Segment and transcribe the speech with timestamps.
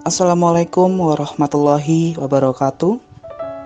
[0.00, 2.96] Assalamualaikum warahmatullahi wabarakatuh.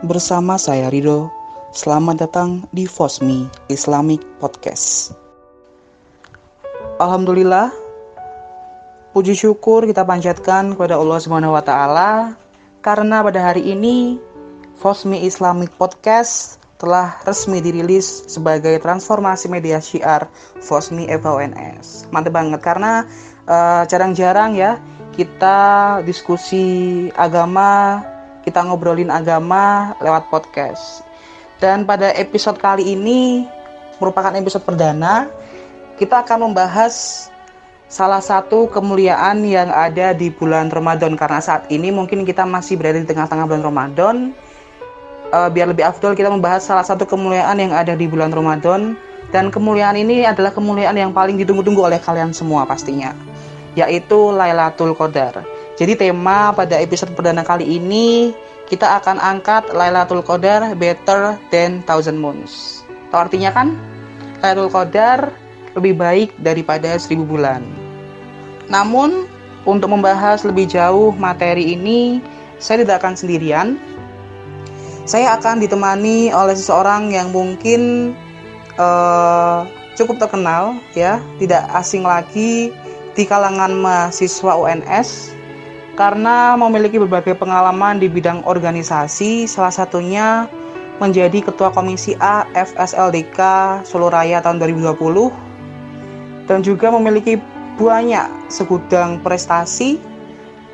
[0.03, 1.31] Bersama saya Rido.
[1.71, 5.15] Selamat datang di Fosmi Islamic Podcast.
[6.99, 7.70] Alhamdulillah,
[9.14, 11.23] puji syukur kita panjatkan kepada Allah
[11.62, 12.11] taala
[12.82, 14.19] karena pada hari ini
[14.82, 20.27] Fosmi Islamic Podcast telah resmi dirilis sebagai transformasi media syiar
[20.59, 22.11] Fosmi FONS.
[22.11, 23.07] Mantap banget karena
[23.46, 24.82] uh, jarang-jarang ya
[25.14, 25.58] kita
[26.02, 28.02] diskusi agama,
[28.42, 31.06] kita ngobrolin agama lewat podcast.
[31.62, 33.46] Dan pada episode kali ini
[34.02, 35.30] merupakan episode perdana,
[35.96, 37.27] kita akan membahas
[37.86, 42.98] salah satu kemuliaan yang ada di bulan Ramadan karena saat ini mungkin kita masih berada
[42.98, 44.16] di tengah-tengah bulan Ramadan.
[45.34, 48.94] Uh, biar lebih afdol kita membahas salah satu kemuliaan yang ada di bulan Ramadan
[49.34, 53.10] dan kemuliaan ini adalah kemuliaan yang paling ditunggu-tunggu oleh kalian semua pastinya
[53.74, 55.42] yaitu Lailatul Qadar.
[55.74, 58.30] Jadi tema pada episode perdana kali ini
[58.70, 62.83] kita akan angkat Lailatul Qadar better than thousand moons.
[63.11, 63.75] Tahu artinya kan?
[64.41, 65.34] Lailatul Qadar
[65.75, 67.67] lebih baik daripada seribu bulan.
[68.70, 69.27] Namun
[69.64, 72.20] untuk membahas lebih jauh materi ini,
[72.62, 73.77] saya tidak akan sendirian.
[75.05, 78.12] Saya akan ditemani oleh seseorang yang mungkin
[78.80, 82.72] uh, cukup terkenal, ya, tidak asing lagi
[83.15, 85.34] di kalangan mahasiswa UNS
[85.95, 90.51] karena memiliki berbagai pengalaman di bidang organisasi, salah satunya
[90.98, 93.39] menjadi Ketua Komisi A FSLDK
[93.87, 97.39] Solo Raya tahun 2020 dan juga memiliki
[97.79, 99.98] banyak segudang prestasi,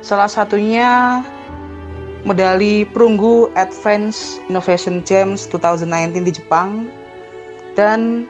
[0.01, 1.21] salah satunya
[2.25, 6.89] medali perunggu Advanced Innovation Games 2019 di Jepang
[7.73, 8.29] dan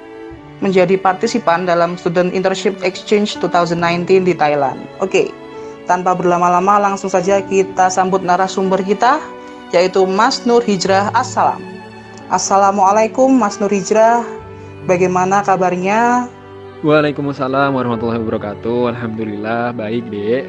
[0.62, 4.78] menjadi partisipan dalam Student Internship Exchange 2019 di Thailand.
[5.02, 5.34] Oke,
[5.90, 9.18] tanpa berlama-lama langsung saja kita sambut narasumber kita,
[9.74, 11.60] yaitu Mas Nur Hijrah Assalam.
[12.30, 14.22] Assalamualaikum Mas Nur Hijrah,
[14.86, 16.30] bagaimana kabarnya?
[16.86, 18.94] Waalaikumsalam warahmatullahi wabarakatuh.
[18.94, 20.46] Alhamdulillah baik deh.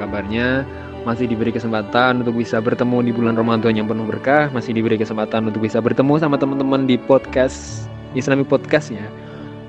[0.00, 0.64] Kabarnya
[1.04, 5.48] masih diberi kesempatan untuk bisa bertemu di bulan Ramadan yang penuh berkah, masih diberi kesempatan
[5.48, 9.04] untuk bisa bertemu sama teman-teman di podcast Islami Podcast ya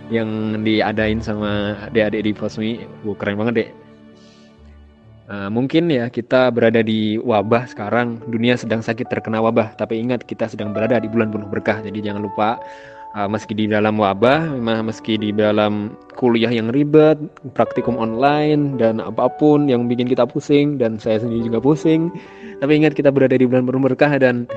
[0.10, 2.72] yang diadain sama adik-adik di Fosmi.
[3.06, 3.70] Wah, keren banget deh.
[5.30, 10.26] Uh, mungkin ya kita berada di wabah sekarang, dunia sedang sakit terkena wabah, tapi ingat
[10.26, 11.78] kita sedang berada di bulan penuh berkah.
[11.86, 12.58] Jadi jangan lupa
[13.14, 17.22] uh, meski di dalam wabah, meski di dalam kuliah yang ribet,
[17.54, 22.10] praktikum online dan apa pun yang bikin kita pusing dan saya sendiri juga pusing,
[22.58, 24.50] tapi ingat kita berada di bulan penuh berkah dan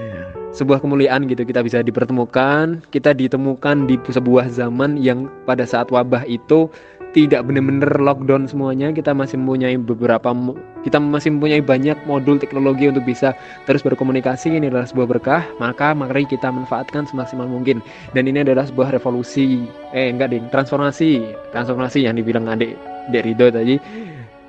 [0.53, 2.85] sebuah kemuliaan gitu kita bisa dipertemukan.
[2.93, 6.69] Kita ditemukan di sebuah zaman yang pada saat wabah itu
[7.13, 8.89] tidak benar-benar lockdown semuanya.
[8.93, 10.33] Kita masih mempunyai beberapa
[10.83, 14.53] kita masih mempunyai banyak modul teknologi untuk bisa terus berkomunikasi.
[14.57, 17.81] Ini adalah sebuah berkah maka mari kita manfaatkan semaksimal mungkin.
[18.13, 19.65] Dan ini adalah sebuah revolusi
[19.97, 22.77] eh enggak ding transformasi transformasi yang dibilang adik
[23.13, 23.77] Dek Rido tadi.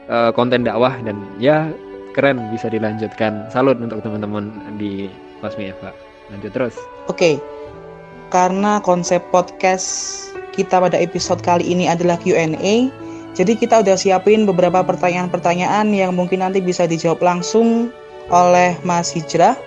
[0.04, 1.72] Uh, konten dakwah dan ya
[2.12, 3.48] keren bisa dilanjutkan.
[3.48, 5.08] Salut untuk teman-teman di
[5.44, 5.92] Pasmi Eva.
[6.32, 6.76] Lanjut terus.
[7.12, 7.44] Oke.
[8.32, 9.86] Karena konsep podcast
[10.56, 12.90] kita pada episode kali ini adalah Q&A,
[13.34, 17.90] jadi kita udah siapin beberapa pertanyaan-pertanyaan yang mungkin nanti bisa dijawab langsung
[18.30, 19.58] oleh Mas Hijrah.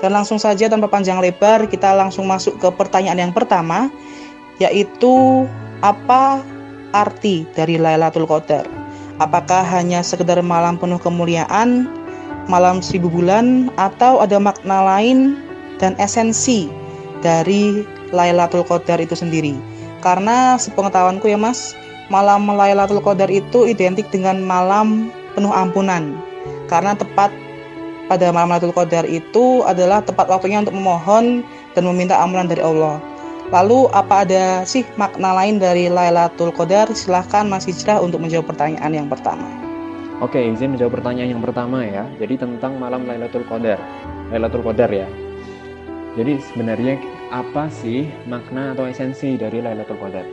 [0.00, 3.92] Dan langsung saja tanpa panjang lebar kita langsung masuk ke pertanyaan yang pertama
[4.56, 5.44] yaitu
[5.84, 6.40] apa
[6.96, 8.64] arti dari Lailatul Qadar?
[9.20, 11.84] Apakah hanya sekedar malam penuh kemuliaan
[12.50, 15.38] malam seribu bulan atau ada makna lain
[15.78, 16.66] dan esensi
[17.22, 19.54] dari Lailatul Qadar itu sendiri.
[20.02, 21.78] Karena sepengetahuanku ya Mas,
[22.10, 26.18] malam Lailatul Qadar itu identik dengan malam penuh ampunan.
[26.66, 27.30] Karena tepat
[28.10, 31.46] pada malam Lailatul Qadar itu adalah tepat waktunya untuk memohon
[31.78, 32.98] dan meminta ampunan dari Allah.
[33.50, 36.90] Lalu apa ada sih makna lain dari Lailatul Qadar?
[36.90, 39.69] Silahkan Mas Hijrah untuk menjawab pertanyaan yang pertama.
[40.20, 42.04] Oke, izin menjawab pertanyaan yang pertama ya.
[42.20, 43.80] Jadi tentang malam Lailatul Qadar.
[44.28, 45.08] Lailatul Qadar ya.
[46.12, 47.00] Jadi sebenarnya
[47.32, 50.28] apa sih makna atau esensi dari Lailatul Qadar?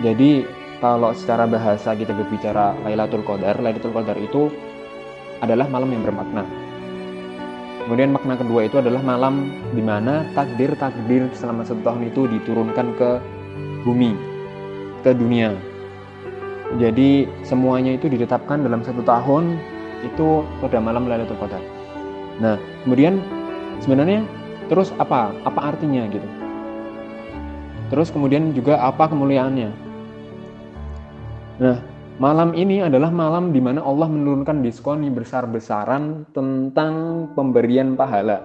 [0.00, 0.40] Jadi
[0.80, 4.48] kalau secara bahasa kita berbicara Lailatul Qadar, Lailatul Qadar itu
[5.44, 6.48] adalah malam yang bermakna.
[7.84, 13.10] Kemudian makna kedua itu adalah malam di mana takdir-takdir selama satu tahun itu diturunkan ke
[13.84, 14.16] bumi,
[15.04, 15.52] ke dunia,
[16.76, 19.56] jadi semuanya itu ditetapkan dalam satu tahun
[20.04, 21.64] itu pada malam Lailatul Qadar.
[22.44, 23.24] Nah, kemudian
[23.80, 24.20] sebenarnya
[24.68, 25.32] terus apa?
[25.48, 26.28] Apa artinya gitu?
[27.88, 29.70] Terus kemudian juga apa kemuliaannya?
[31.58, 31.76] Nah,
[32.18, 38.42] Malam ini adalah malam di mana Allah menurunkan diskon besar-besaran tentang pemberian pahala.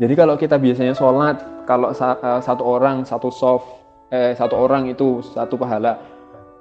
[0.00, 3.68] Jadi kalau kita biasanya sholat, kalau eh, satu orang satu soft,
[4.08, 6.00] eh, satu orang itu satu pahala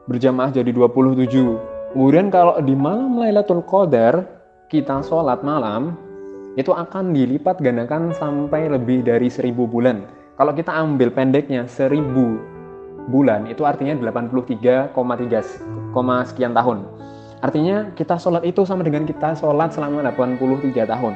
[0.08, 1.96] berjamaah jadi 27.
[1.96, 4.26] Kemudian kalau di malam Lailatul Qadar
[4.68, 5.96] kita sholat malam
[6.58, 10.06] itu akan dilipat gandakan sampai lebih dari seribu bulan.
[10.34, 12.42] Kalau kita ambil pendeknya seribu
[13.10, 14.94] bulan itu artinya 83,3
[16.30, 16.78] sekian tahun.
[17.44, 21.14] Artinya kita sholat itu sama dengan kita sholat selama 83 tahun.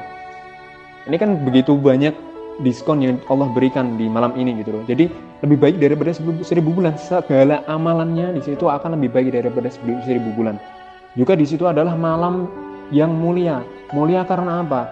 [1.08, 2.12] Ini kan begitu banyak
[2.62, 4.82] diskon yang Allah berikan di malam ini gitu loh.
[4.86, 5.06] Jadi
[5.46, 6.10] lebih baik daripada
[6.42, 6.98] seribu bulan.
[6.98, 10.58] Segala amalannya di situ akan lebih baik daripada seribu bulan.
[11.14, 12.50] Juga di situ adalah malam
[12.90, 13.62] yang mulia.
[13.94, 14.82] Mulia karena apa?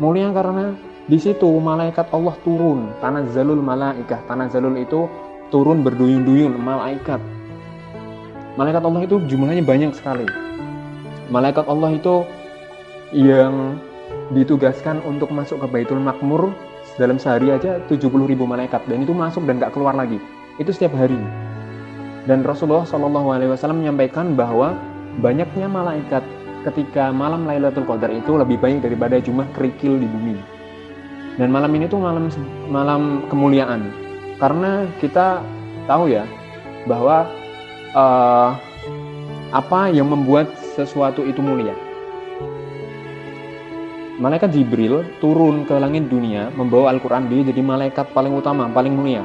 [0.00, 0.72] Mulia karena
[1.08, 2.92] di situ malaikat Allah turun.
[3.00, 4.24] Tanah zalul malaikah.
[4.24, 5.08] Tanah zalul itu
[5.52, 7.20] turun berduyun-duyun malaikat.
[8.56, 10.26] Malaikat Allah itu jumlahnya banyak sekali.
[11.28, 12.24] Malaikat Allah itu
[13.12, 13.76] yang
[14.32, 16.52] ditugaskan untuk masuk ke Baitul Makmur
[16.98, 20.18] dalam sehari aja 70 ribu malaikat dan itu masuk dan gak keluar lagi.
[20.58, 21.16] Itu setiap hari.
[22.26, 24.74] Dan Rasulullah Shallallahu Alaihi Wasallam menyampaikan bahwa
[25.22, 26.20] banyaknya malaikat
[26.66, 30.36] ketika malam Lailatul Qadar itu lebih banyak daripada jumlah kerikil di bumi.
[31.38, 32.26] Dan malam ini tuh malam
[32.66, 33.94] malam kemuliaan
[34.42, 35.38] karena kita
[35.86, 36.26] tahu ya
[36.90, 37.30] bahwa
[37.94, 38.50] uh,
[39.54, 41.87] apa yang membuat sesuatu itu mulia.
[44.18, 49.22] Malaikat Jibril turun ke langit dunia membawa Al-Quran dia jadi malaikat paling utama, paling mulia.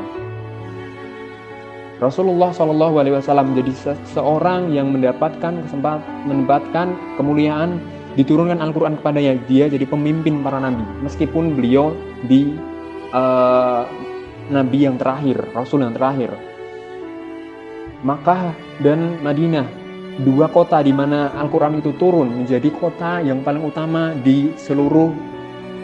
[1.97, 7.81] Rasulullah Wasallam menjadi se seorang yang mendapatkan kesempatan, mendapatkan kemuliaan
[8.13, 9.33] diturunkan Al-Quran kepadanya.
[9.49, 11.97] Dia jadi pemimpin para nabi, meskipun beliau
[12.29, 12.53] di
[13.17, 13.89] uh,
[14.53, 16.37] nabi yang terakhir, rasul yang terakhir.
[18.05, 18.53] Makkah
[18.85, 19.65] dan Madinah,
[20.21, 25.09] dua kota di mana Al-Quran itu turun menjadi kota yang paling utama di seluruh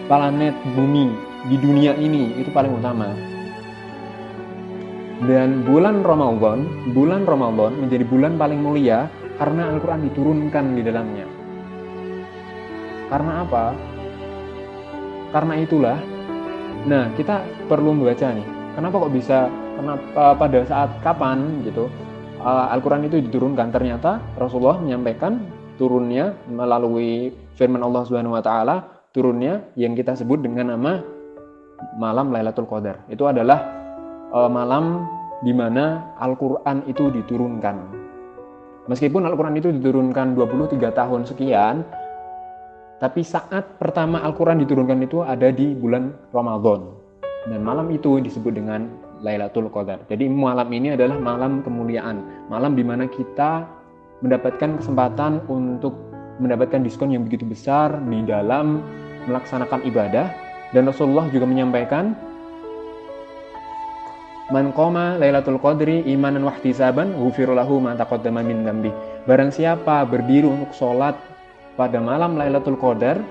[0.05, 1.09] planet bumi,
[1.49, 3.09] di dunia ini, itu paling utama.
[5.25, 9.09] Dan bulan Ramadan, bulan Ramadan menjadi bulan paling mulia
[9.41, 11.27] karena Al-Quran diturunkan di dalamnya.
[13.09, 13.65] Karena apa?
[15.33, 15.97] Karena itulah
[16.87, 18.47] Nah, kita perlu membaca nih.
[18.77, 21.91] Kenapa kok bisa kenapa pada saat kapan gitu
[22.39, 23.69] uh, Al-Qur'an itu diturunkan?
[23.69, 25.39] Ternyata Rasulullah menyampaikan
[25.75, 30.99] turunnya melalui firman Allah Subhanahu wa taala, turunnya yang kita sebut dengan nama
[31.95, 33.07] malam Lailatul Qadar.
[33.07, 33.59] Itu adalah
[34.31, 35.07] uh, malam
[35.43, 37.99] di mana Al-Qur'an itu diturunkan.
[38.91, 41.85] Meskipun Al-Qur'an itu diturunkan 23 tahun sekian,
[42.99, 46.91] tapi saat pertama Al-Quran diturunkan itu ada di bulan Ramadan.
[47.47, 50.03] Dan malam itu disebut dengan Lailatul Qadar.
[50.07, 52.47] Jadi malam ini adalah malam kemuliaan.
[52.47, 53.67] Malam di mana kita
[54.23, 55.95] mendapatkan kesempatan untuk
[56.39, 58.83] mendapatkan diskon yang begitu besar di dalam
[59.27, 60.31] melaksanakan ibadah.
[60.69, 62.13] Dan Rasulullah juga menyampaikan,
[64.49, 68.89] Man qoma Lailatul Qadri imanan wahtisaban ghufirullahu ma taqaddama min dambi.
[69.29, 71.13] Barang siapa berdiri untuk sholat
[71.77, 73.21] pada malam Lailatul Qadar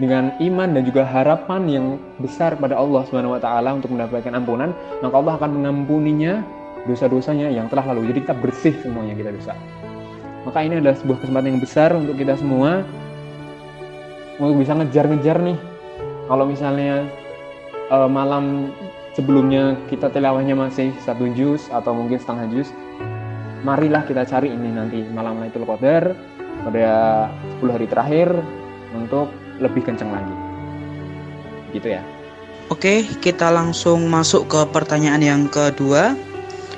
[0.00, 1.86] dengan iman dan juga harapan yang
[2.16, 4.72] besar pada Allah Subhanahu wa taala untuk mendapatkan ampunan,
[5.04, 6.40] maka Allah akan mengampuninya
[6.88, 8.08] dosa-dosanya yang telah lalu.
[8.08, 9.52] Jadi kita bersih semuanya kita dosa.
[10.48, 12.80] Maka ini adalah sebuah kesempatan yang besar untuk kita semua
[14.40, 15.58] untuk bisa ngejar-ngejar nih.
[16.32, 17.04] Kalau misalnya
[17.92, 18.72] uh, malam
[19.12, 22.72] sebelumnya kita tilawahnya masih satu juz atau mungkin setengah juz,
[23.60, 26.16] marilah kita cari ini nanti malam Lailatul Qadar
[26.64, 26.88] pada
[27.60, 28.28] 10 hari terakhir
[28.96, 29.28] untuk
[29.60, 30.34] lebih kencang lagi.
[31.76, 32.02] Gitu ya.
[32.70, 36.14] Oke, kita langsung masuk ke pertanyaan yang kedua.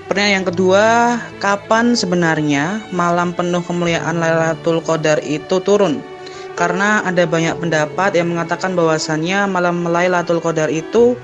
[0.09, 0.85] Pertanyaan yang kedua,
[1.41, 6.01] kapan sebenarnya malam penuh kemuliaan Lailatul Qadar itu turun?
[6.53, 11.17] Karena ada banyak pendapat yang mengatakan bahwasannya malam Lailatul Qadar itu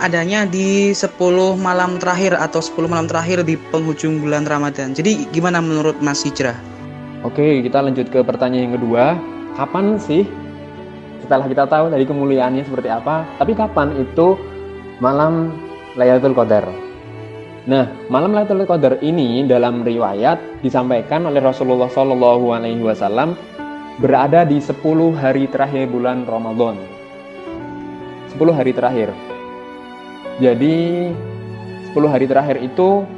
[0.00, 1.16] adanya di 10
[1.56, 4.92] malam terakhir atau 10 malam terakhir di penghujung bulan Ramadan.
[4.92, 6.56] Jadi gimana menurut Mas Hijrah?
[7.24, 9.04] Oke, kita lanjut ke pertanyaan yang kedua.
[9.56, 10.28] Kapan sih
[11.24, 14.36] setelah kita tahu dari kemuliaannya seperti apa, tapi kapan itu
[15.00, 15.56] malam
[15.96, 16.68] Lailatul Qadar?
[17.64, 23.40] Nah, malam Lailatul Qadar ini dalam riwayat disampaikan oleh Rasulullah Shallallahu alaihi wasallam
[23.96, 24.84] berada di 10
[25.16, 26.76] hari terakhir bulan Ramadan.
[28.36, 29.08] 10 hari terakhir.
[30.44, 31.08] Jadi
[31.88, 33.08] 10 hari terakhir itu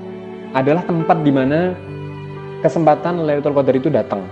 [0.55, 1.75] adalah tempat di mana
[2.63, 4.23] kesempatan Lailatul Qadar itu datang.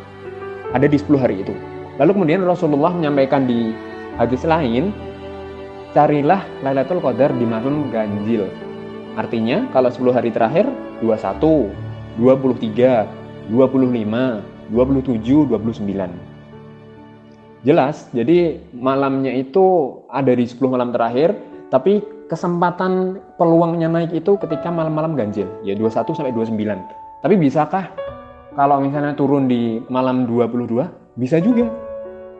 [0.71, 1.74] Ada di 10 hari itu.
[1.99, 3.71] Lalu kemudian Rasulullah menyampaikan di
[4.19, 4.91] hadis lain,
[5.95, 8.51] carilah Lailatul Qadar di malam ganjil.
[9.15, 10.67] Artinya kalau 10 hari terakhir
[10.99, 11.71] 21,
[12.19, 13.07] 23,
[13.47, 14.43] 25,
[14.75, 16.35] 27, 29.
[17.65, 21.33] Jelas, jadi malamnya itu ada di 10 malam terakhir,
[21.71, 26.59] tapi kesempatan peluangnya naik itu ketika malam-malam ganjil, ya 21 sampai 29.
[27.23, 27.89] Tapi bisakah
[28.59, 30.91] kalau misalnya turun di malam 22?
[31.15, 31.84] Bisa juga.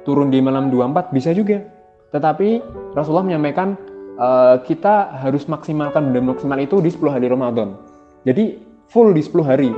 [0.05, 1.65] Turun di malam 24 bisa juga.
[2.13, 2.63] Tetapi
[2.95, 3.75] Rasulullah menyampaikan
[4.21, 7.75] uh, kita harus maksimalkan benda maksimal itu di 10 hari Ramadan.
[8.29, 8.61] Jadi
[8.93, 9.71] full di 10 hari.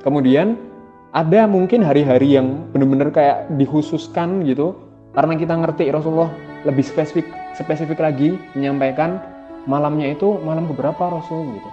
[0.00, 0.70] Kemudian
[1.10, 4.78] ada mungkin hari-hari yang benar-benar kayak dikhususkan gitu
[5.10, 6.30] karena kita ngerti Rasulullah
[6.62, 7.26] lebih spesifik
[7.58, 9.18] spesifik lagi menyampaikan
[9.66, 11.70] malamnya itu malam keberapa Rasul gitu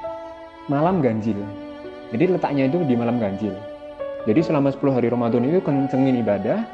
[0.74, 1.38] malam ganjil
[2.10, 3.54] jadi letaknya itu di malam ganjil
[4.26, 6.66] jadi selama 10 hari Ramadan itu kencengin ibadah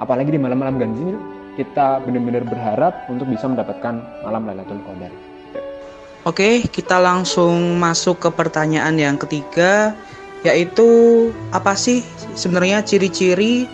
[0.00, 1.16] apalagi di malam-malam ganjil
[1.56, 5.12] kita benar-benar berharap untuk bisa mendapatkan malam Lailatul Qadar.
[6.22, 9.92] Oke, kita langsung masuk ke pertanyaan yang ketiga
[10.42, 12.02] yaitu apa sih
[12.34, 13.66] sebenarnya ciri-ciri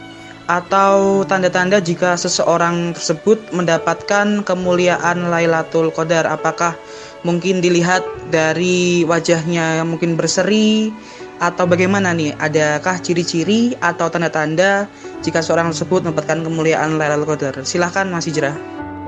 [0.48, 6.24] atau tanda-tanda jika seseorang tersebut mendapatkan kemuliaan Lailatul Qadar?
[6.24, 6.72] Apakah
[7.20, 8.00] mungkin dilihat
[8.32, 10.88] dari wajahnya yang mungkin berseri
[11.38, 12.34] atau bagaimana nih?
[12.38, 14.90] Adakah ciri-ciri atau tanda-tanda
[15.22, 18.54] jika seorang tersebut mendapatkan kemuliaan Lailatul Qadar silahkan Mas Hijrah.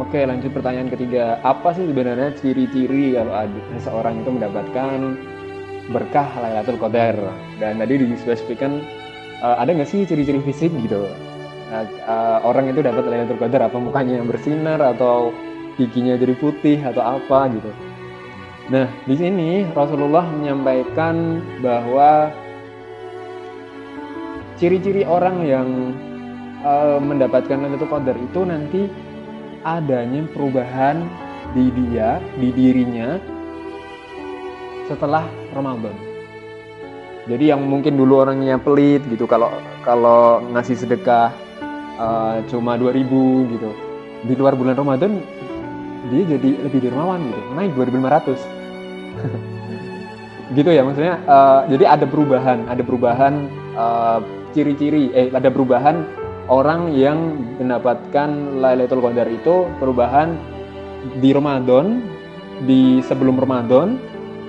[0.00, 1.42] Oke lanjut pertanyaan ketiga.
[1.44, 4.98] Apa sih sebenarnya ciri-ciri kalau ada seseorang itu mendapatkan
[5.90, 7.18] berkah Lailatul Qadar?
[7.58, 8.80] Dan tadi dispesifikkan
[9.44, 11.04] uh, ada nggak sih ciri-ciri fisik gitu?
[11.70, 15.34] Uh, uh, orang itu dapat Lailatul Qadar apa mukanya yang bersinar atau
[15.78, 17.89] giginya jadi putih atau apa gitu
[18.70, 22.30] nah di sini Rasulullah menyampaikan bahwa
[24.60, 25.68] ciri-ciri orang yang
[26.64, 28.82] uh, mendapatkan Lailatul Qadar itu nanti
[29.64, 31.00] adanya perubahan
[31.56, 33.18] di dia, di dirinya
[34.86, 35.96] setelah Ramadan.
[37.28, 39.52] Jadi yang mungkin dulu orangnya pelit gitu kalau
[39.86, 41.30] kalau ngasih sedekah
[42.00, 43.06] uh, cuma 2000
[43.54, 43.70] gitu.
[44.26, 45.20] Di luar bulan Ramadan
[46.10, 47.40] dia jadi lebih dermawan gitu.
[47.54, 48.59] Naik 2500.
[50.58, 53.46] gitu ya maksudnya uh, jadi ada perubahan, ada perubahan
[53.78, 54.18] uh,
[54.50, 56.02] ciri-ciri eh ada perubahan
[56.50, 60.34] orang yang mendapatkan Lailatul Qadar itu perubahan
[61.22, 62.02] di Ramadan
[62.66, 63.96] di sebelum Ramadan.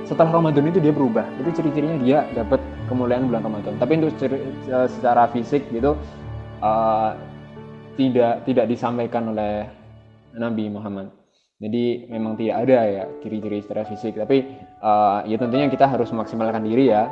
[0.09, 1.23] Setelah Ramadan itu dia berubah.
[1.39, 2.59] Itu ciri-cirinya dia dapat
[2.91, 3.79] kemuliaan bulan Ramadan.
[3.79, 5.95] Tapi untuk ciri, e, secara fisik gitu
[6.59, 7.15] uh,
[7.95, 9.71] tidak tidak disampaikan oleh
[10.35, 11.20] Nabi Muhammad
[11.61, 14.49] jadi memang tidak ada ya ciri-ciri secara fisik tapi
[14.81, 17.05] uh, ya tentunya kita harus memaksimalkan diri ya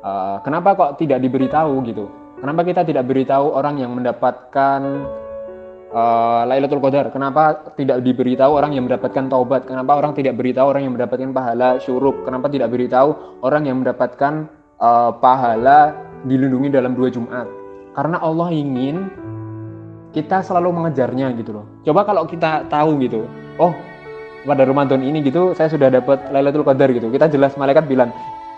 [0.00, 2.08] uh, kenapa kok tidak diberitahu gitu
[2.40, 4.80] kenapa kita tidak beritahu orang yang mendapatkan
[5.94, 7.10] uh, Lailatul Qadar.
[7.10, 9.66] Kenapa tidak diberitahu orang yang mendapatkan taubat?
[9.66, 12.22] Kenapa orang tidak beritahu orang yang mendapatkan pahala syuruk?
[12.24, 15.94] Kenapa tidak beritahu orang yang mendapatkan uh, pahala
[16.26, 17.46] dilindungi dalam dua Jumat?
[17.94, 19.10] Karena Allah ingin
[20.10, 21.66] kita selalu mengejarnya gitu loh.
[21.86, 23.26] Coba kalau kita tahu gitu,
[23.62, 23.70] oh
[24.44, 27.12] pada Ramadan ini gitu saya sudah dapat Lailatul Qadar gitu.
[27.12, 28.12] Kita jelas malaikat bilang,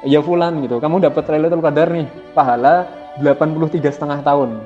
[0.07, 2.87] "Ya fulan gitu, kamu dapat Lailatul Qadar nih, pahala
[3.19, 4.63] 83 setengah tahun."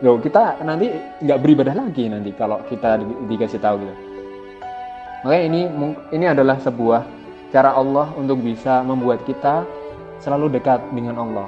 [0.00, 0.88] Loh, kita nanti
[1.20, 3.94] nggak beribadah lagi nanti kalau kita di, dikasih tahu gitu.
[5.28, 5.60] Makanya ini
[6.16, 7.04] ini adalah sebuah
[7.52, 9.68] cara Allah untuk bisa membuat kita
[10.24, 11.44] selalu dekat dengan Allah,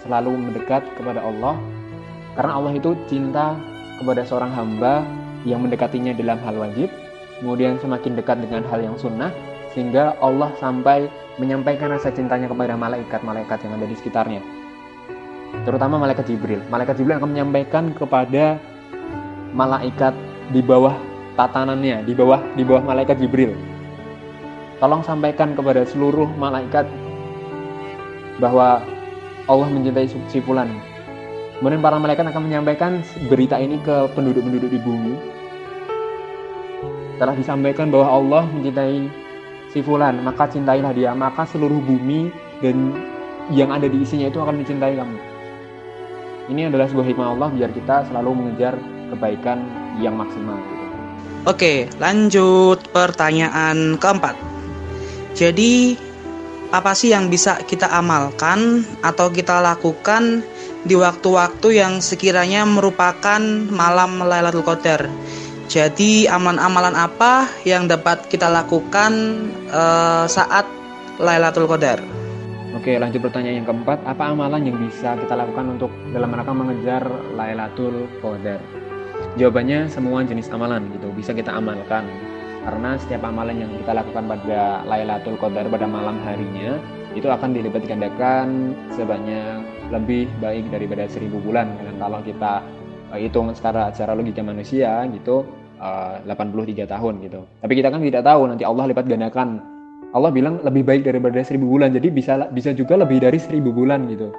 [0.00, 1.60] selalu mendekat kepada Allah
[2.38, 3.58] karena Allah itu cinta
[4.00, 5.04] kepada seorang hamba
[5.44, 6.88] yang mendekatinya dalam hal wajib,
[7.40, 9.32] kemudian semakin dekat dengan hal yang sunnah
[9.72, 11.08] sehingga Allah sampai
[11.40, 14.60] menyampaikan rasa cintanya kepada malaikat-malaikat yang ada di sekitarnya
[15.64, 16.62] terutama malaikat Jibril.
[16.70, 18.56] Malaikat Jibril akan menyampaikan kepada
[19.52, 20.14] malaikat
[20.54, 20.94] di bawah
[21.34, 23.54] tatanannya, di bawah di bawah malaikat Jibril.
[24.80, 26.88] Tolong sampaikan kepada seluruh malaikat
[28.40, 28.80] bahwa
[29.44, 30.72] Allah mencintai si fulan.
[31.60, 35.14] Kemudian para malaikat akan menyampaikan berita ini ke penduduk-penduduk di bumi.
[37.20, 39.04] Telah disampaikan bahwa Allah mencintai
[39.68, 42.32] si fulan, maka cintailah dia, maka seluruh bumi
[42.64, 42.96] dan
[43.52, 45.18] yang ada di isinya itu akan mencintai kamu.
[46.48, 48.74] Ini adalah sebuah hikmah Allah biar kita selalu mengejar
[49.12, 49.62] kebaikan
[50.00, 50.56] yang maksimal.
[50.56, 50.84] Gitu.
[51.44, 54.34] Oke, lanjut pertanyaan keempat.
[55.36, 55.94] Jadi,
[56.74, 60.42] apa sih yang bisa kita amalkan atau kita lakukan
[60.82, 65.06] di waktu-waktu yang sekiranya merupakan malam Lailatul Qadar?
[65.70, 69.14] Jadi, amalan-amalan apa yang dapat kita lakukan
[69.70, 70.66] uh, saat
[71.22, 72.02] Lailatul Qadar?
[72.74, 74.02] Oke, lanjut pertanyaan yang keempat.
[74.02, 77.06] Apa amalan yang bisa kita lakukan untuk dalam rangka mengejar
[77.38, 78.58] Lailatul Qadar?
[79.38, 82.02] Jawabannya semua jenis amalan gitu bisa kita amalkan.
[82.66, 86.82] Karena setiap amalan yang kita lakukan pada Lailatul Qadar pada malam harinya
[87.14, 89.62] itu akan dilipat gandakan sebanyak
[89.94, 92.62] lebih baik daripada seribu bulan dan kalau kita
[93.14, 95.42] uh, hitung secara secara logika manusia gitu
[95.80, 97.40] uh, 83 tahun gitu.
[97.64, 99.48] Tapi kita kan tidak tahu nanti Allah lipat gandakan.
[100.10, 104.10] Allah bilang lebih baik daripada seribu bulan jadi bisa bisa juga lebih dari seribu bulan
[104.10, 104.34] gitu.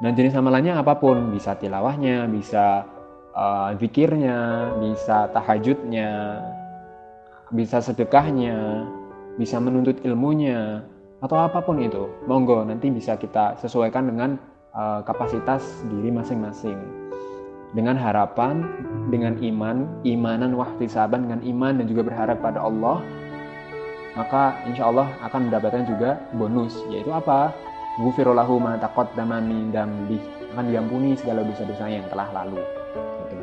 [0.00, 2.86] Nah jenis amalannya apa pun bisa tilawahnya bisa
[3.34, 6.40] uh, bisa tahajudnya
[7.50, 8.86] bisa sedekahnya
[9.34, 10.86] bisa menuntut ilmunya
[11.18, 12.06] atau apa pun itu.
[12.30, 14.38] Monggo nanti bisa kita sesuaikan dengan
[14.72, 16.99] uh, kapasitas diri masing-masing
[17.74, 18.66] dengan harapan
[19.10, 23.02] dengan iman imanan wahtisaban dengan iman dan juga berharap pada Allah
[24.18, 27.54] maka insya Allah akan mendapatkan juga bonus yaitu apa
[28.02, 30.18] gufirolahu ma taqaddama min dambi
[30.50, 32.58] akan diampuni segala dosa-dosa yang telah lalu
[33.30, 33.34] gitu.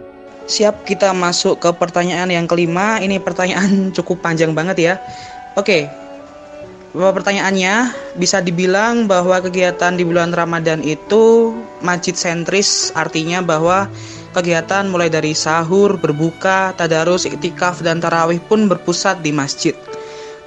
[0.48, 3.00] Siap kita masuk ke pertanyaan yang kelima.
[3.00, 4.94] Ini pertanyaan cukup panjang banget ya.
[5.56, 5.88] Oke,
[6.94, 13.90] pertanyaannya bisa dibilang bahwa kegiatan di bulan Ramadan itu masjid sentris artinya bahwa
[14.38, 19.74] kegiatan mulai dari sahur, berbuka, tadarus, iktikaf dan tarawih pun berpusat di masjid.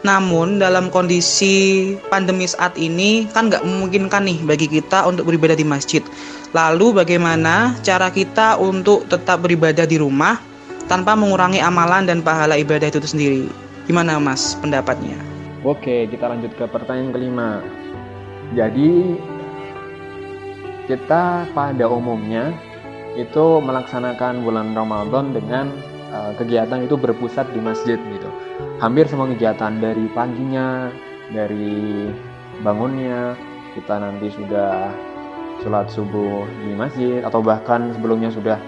[0.07, 5.67] Namun dalam kondisi pandemi saat ini kan nggak memungkinkan nih bagi kita untuk beribadah di
[5.67, 6.01] masjid.
[6.55, 10.39] Lalu bagaimana cara kita untuk tetap beribadah di rumah
[10.87, 13.45] tanpa mengurangi amalan dan pahala ibadah itu sendiri?
[13.85, 15.19] Gimana mas pendapatnya?
[15.67, 17.49] Oke, kita lanjut ke pertanyaan kelima.
[18.57, 19.19] Jadi
[20.89, 22.57] kita pada umumnya
[23.19, 25.71] itu melaksanakan bulan Ramadan dengan
[26.15, 28.31] uh, kegiatan itu berpusat di masjid gitu.
[28.79, 30.89] Hampir semua kegiatan dari paginya,
[31.31, 32.11] dari
[32.63, 33.35] bangunnya,
[33.75, 34.93] kita nanti sudah
[35.61, 38.59] sholat subuh di masjid atau bahkan sebelumnya sudah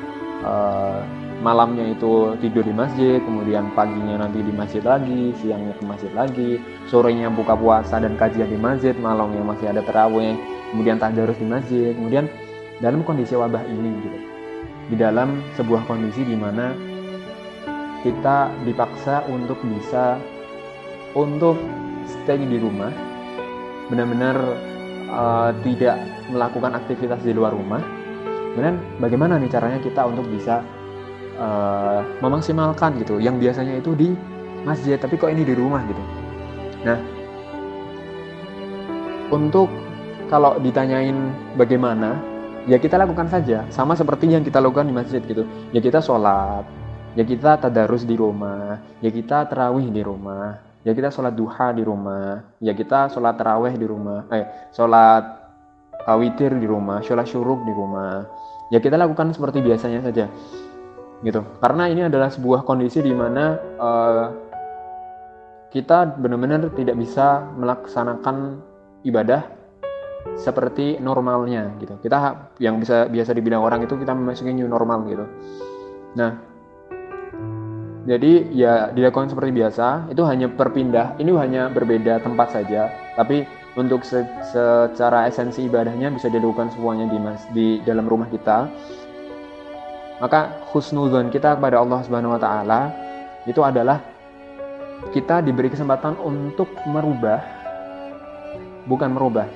[0.44, 1.00] uh,
[1.42, 6.62] malamnya itu tidur di masjid, kemudian paginya nanti di masjid lagi, siangnya ke masjid lagi,
[6.87, 10.38] sorenya buka puasa dan kajian di masjid, malamnya masih ada terawih,
[10.70, 12.30] kemudian tadarus di masjid, kemudian
[12.78, 14.32] dalam kondisi wabah ini gitu.
[14.91, 16.75] Di dalam sebuah kondisi di mana
[18.03, 20.18] kita dipaksa untuk bisa
[21.14, 21.55] untuk
[22.09, 22.90] stay di rumah,
[23.92, 24.37] benar-benar
[25.12, 27.83] uh, tidak melakukan aktivitas di luar rumah.
[28.53, 30.61] Kemudian bagaimana nih caranya kita untuk bisa
[31.38, 34.12] uh, memaksimalkan gitu yang biasanya itu di
[34.62, 36.03] masjid tapi kok ini di rumah gitu
[36.83, 36.99] nah
[39.31, 39.71] untuk
[40.27, 41.14] kalau ditanyain
[41.55, 42.18] bagaimana
[42.66, 43.66] ya kita lakukan saja.
[43.72, 45.46] Sama seperti yang kita lakukan di masjid gitu.
[45.75, 46.66] Ya kita sholat.
[47.18, 48.81] Ya kita tadarus di rumah.
[49.05, 50.59] Ya kita terawih di rumah.
[50.83, 52.42] Ya kita sholat duha di rumah.
[52.59, 54.27] Ya kita sholat terawih di rumah.
[54.33, 54.44] Eh
[54.75, 55.25] sholat
[56.18, 57.03] witir di rumah.
[57.05, 58.27] Sholat syuruk di rumah.
[58.72, 60.27] Ya kita lakukan seperti biasanya saja.
[61.22, 61.40] Gitu.
[61.62, 64.27] Karena ini adalah sebuah kondisi di mana uh,
[65.70, 68.61] kita benar-benar tidak bisa melaksanakan
[69.07, 69.62] ibadah
[70.38, 71.98] seperti normalnya gitu.
[72.00, 75.24] Kita yang bisa biasa dibilang orang itu kita memasuki new normal gitu.
[76.18, 76.32] Nah
[78.02, 83.46] jadi ya dilakukan seperti biasa itu hanya berpindah ini hanya berbeda tempat saja tapi
[83.78, 88.68] untuk se secara esensi ibadahnya bisa dilakukan semuanya di mas di dalam rumah kita.
[90.18, 92.80] Maka husnuzon kita kepada Allah Subhanahu wa taala
[93.42, 93.98] itu adalah
[95.11, 97.42] kita diberi kesempatan untuk merubah
[98.87, 99.46] bukan merubah,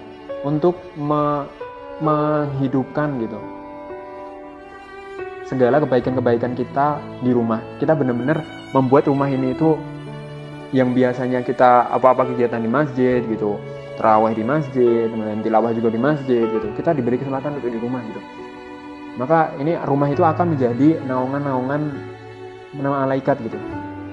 [0.46, 1.50] untuk me,
[1.98, 3.40] menghidupkan gitu
[5.46, 7.62] segala kebaikan-kebaikan kita di rumah.
[7.82, 9.74] Kita benar-benar membuat rumah ini itu
[10.70, 13.58] yang biasanya kita apa-apa kegiatan di masjid gitu,
[13.98, 16.68] terawih di masjid, kemudian tilawah juga di masjid gitu.
[16.74, 18.22] Kita diberi kesempatan untuk di rumah gitu
[19.16, 21.82] maka ini rumah itu akan menjadi naungan-naungan
[22.76, 23.56] malaikat gitu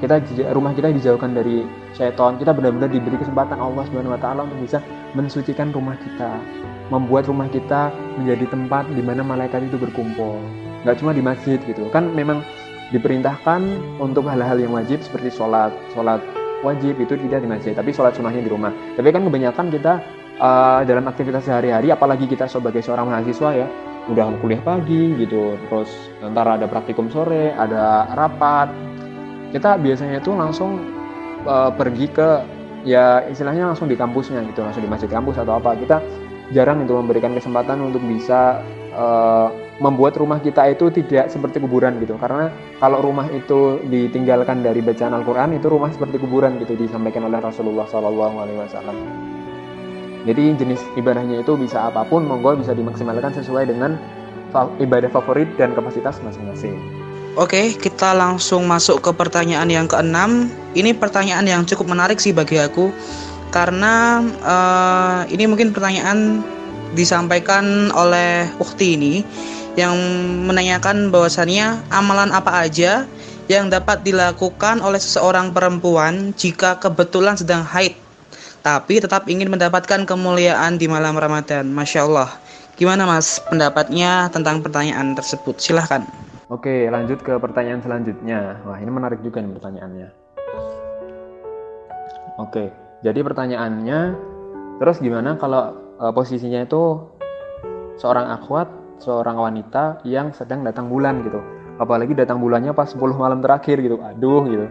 [0.04, 0.20] kita
[0.52, 1.64] rumah kita dijauhkan dari
[1.96, 2.36] syaitan.
[2.36, 4.84] Kita benar-benar diberi kesempatan Allah Subhanahu Wa Taala untuk bisa
[5.16, 6.44] mensucikan rumah kita
[6.92, 10.44] membuat rumah kita menjadi tempat di mana malaikat itu berkumpul.
[10.84, 11.88] Nggak cuma di masjid gitu.
[11.96, 12.44] Kan memang
[12.92, 13.64] diperintahkan
[14.04, 15.72] untuk hal-hal yang wajib seperti sholat.
[15.96, 16.20] Sholat
[16.68, 18.76] wajib itu tidak di masjid tapi sholat sunnahnya di rumah.
[19.00, 20.04] Tapi kan kebanyakan kita
[20.44, 23.68] uh, dalam aktivitas sehari-hari apalagi kita sebagai seorang mahasiswa ya
[24.04, 25.88] udah kuliah pagi gitu terus
[26.20, 28.68] ntar ada praktikum sore ada rapat
[29.54, 30.82] kita biasanya itu langsung
[31.46, 32.30] uh, pergi ke
[32.84, 35.78] ya istilahnya langsung di kampusnya gitu langsung di masjid kampus atau apa.
[35.78, 36.02] Kita
[36.52, 38.60] jarang itu memberikan kesempatan untuk bisa
[38.98, 42.18] uh, membuat rumah kita itu tidak seperti kuburan gitu.
[42.18, 42.50] Karena
[42.82, 47.86] kalau rumah itu ditinggalkan dari bacaan Al-Quran itu rumah seperti kuburan gitu disampaikan oleh Rasulullah
[47.86, 48.98] SAW
[50.24, 54.00] jadi jenis ibadahnya itu bisa apa pun, monggo bisa dimaksimalkan sesuai dengan
[54.80, 57.03] ibadah favorit dan kapasitas masing-masing.
[57.34, 60.54] Oke, kita langsung masuk ke pertanyaan yang keenam.
[60.78, 62.94] Ini pertanyaan yang cukup menarik sih bagi aku.
[63.54, 66.42] karena uh, ini mungkin pertanyaan
[66.98, 69.22] disampaikan oleh Ukti ini
[69.78, 69.94] yang
[70.50, 73.06] menanyakan bahwasannya amalan apa aja
[73.46, 77.94] yang dapat dilakukan oleh seseorang perempuan jika kebetulan sedang haid
[78.66, 81.70] tapi tetap ingin mendapatkan kemuliaan di malam Ramadan.
[81.70, 82.34] Masya Allah.
[82.74, 85.62] Gimana Mas pendapatnya tentang pertanyaan tersebut?
[85.62, 86.23] Silahkan.
[86.54, 88.62] Oke, lanjut ke pertanyaan selanjutnya.
[88.62, 90.08] Wah, ini menarik juga nih pertanyaannya.
[92.38, 92.70] Oke,
[93.02, 94.00] jadi pertanyaannya,
[94.78, 97.10] terus gimana kalau uh, posisinya itu
[97.98, 98.70] seorang akhwat,
[99.02, 101.42] seorang wanita yang sedang datang bulan gitu.
[101.82, 103.98] Apalagi datang bulannya pas 10 malam terakhir gitu.
[103.98, 104.70] Aduh gitu.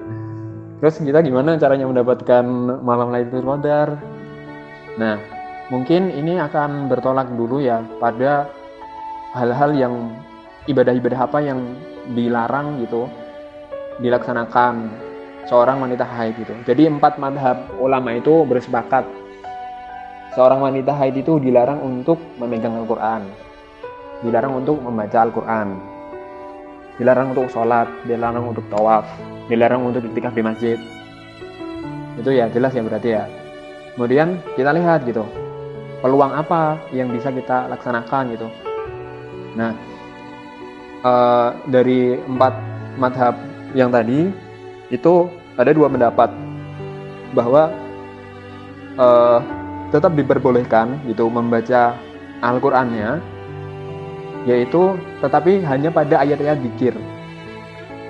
[0.78, 2.46] Terus kita gimana caranya mendapatkan
[2.78, 3.98] malam Lailatul Qadar?
[5.02, 5.18] Nah,
[5.66, 8.46] mungkin ini akan bertolak dulu ya pada
[9.34, 9.94] hal-hal yang
[10.70, 11.74] ibadah-ibadah apa yang
[12.14, 13.10] dilarang gitu
[13.98, 14.90] dilaksanakan
[15.46, 16.54] seorang wanita haid itu.
[16.66, 19.04] Jadi empat madhab ulama itu bersepakat
[20.32, 23.26] seorang wanita haid itu dilarang untuk memegang Al-Quran,
[24.22, 25.68] dilarang untuk membaca Al-Quran,
[26.96, 29.04] dilarang untuk sholat, dilarang untuk tawaf,
[29.50, 30.78] dilarang untuk iktikaf di masjid.
[32.16, 33.24] Itu ya jelas ya berarti ya.
[33.92, 35.26] Kemudian kita lihat gitu,
[36.00, 38.48] peluang apa yang bisa kita laksanakan gitu.
[39.52, 39.76] Nah,
[41.02, 42.54] uh, dari empat
[42.98, 43.34] madhab
[43.74, 44.30] yang tadi
[44.92, 46.30] itu ada dua pendapat
[47.36, 47.72] bahwa
[48.96, 49.38] uh,
[49.92, 51.96] tetap diperbolehkan gitu membaca
[52.42, 53.20] Al-Qur'annya
[54.48, 56.94] yaitu tetapi hanya pada ayat-ayat zikir.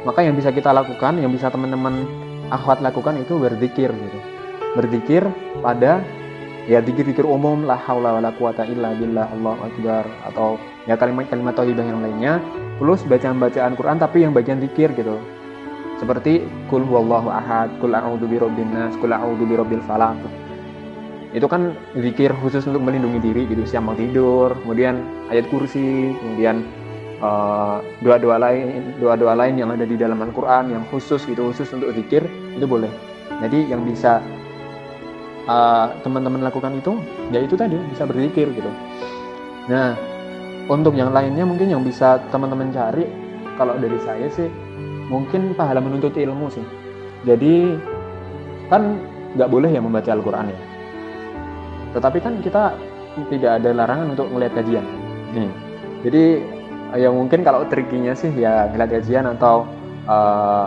[0.02, 2.08] Maka yang bisa kita lakukan, yang bisa teman-teman
[2.48, 4.18] akhwat lakukan itu berzikir gitu.
[4.74, 5.22] Berzikir
[5.60, 6.00] pada
[6.66, 11.86] ya zikir-zikir umum la haula wala quwata illa billah Allahu akbar atau ya kalimat-kalimat thayyibah
[11.86, 12.34] yang lainnya
[12.82, 15.22] plus bacaan-bacaan Quran tapi yang bagian zikir gitu
[16.02, 20.18] seperti kul huwallahu ahad, kul a'udzu birabbin nas, kul a'udzu birabbil falaq.
[21.30, 24.98] Itu kan zikir khusus untuk melindungi diri gitu siang mau tidur, kemudian
[25.30, 26.66] ayat kursi, kemudian
[27.22, 31.94] uh, doa-doa lain, doa-doa lain yang ada di dalam Al-Qur'an yang khusus gitu khusus untuk
[31.94, 32.26] zikir
[32.58, 32.90] itu boleh.
[33.38, 34.18] Jadi yang bisa
[35.46, 36.98] uh, teman-teman lakukan itu
[37.30, 38.70] ya itu tadi bisa berzikir gitu.
[39.70, 39.94] Nah,
[40.70, 43.06] untuk yang lainnya mungkin yang bisa teman-teman cari
[43.58, 44.46] kalau dari saya sih
[45.10, 46.64] mungkin pahala menuntut ilmu sih.
[47.26, 47.76] Jadi
[48.70, 48.98] kan
[49.38, 50.60] nggak boleh ya membaca Al-Quran ya.
[51.98, 52.72] Tetapi kan kita
[53.28, 54.86] tidak ada larangan untuk melihat kajian.
[55.34, 55.50] Nih
[56.02, 56.42] jadi
[56.98, 59.64] ya mungkin kalau trikinya sih ya melihat kajian atau
[60.08, 60.66] uh,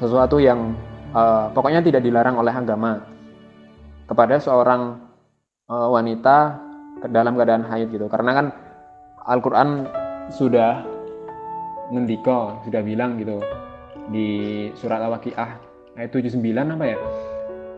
[0.00, 0.74] sesuatu yang
[1.12, 3.04] uh, pokoknya tidak dilarang oleh agama.
[4.04, 5.00] Kepada seorang
[5.64, 6.60] uh, wanita
[7.08, 8.04] dalam keadaan haid gitu.
[8.12, 8.46] Karena kan
[9.24, 9.88] Al-Quran
[10.28, 10.84] sudah
[11.88, 13.40] ngendiko sudah bilang gitu
[14.12, 14.28] di
[14.76, 15.50] surat Al-Waqiah
[15.96, 16.98] ayat 79 apa ya?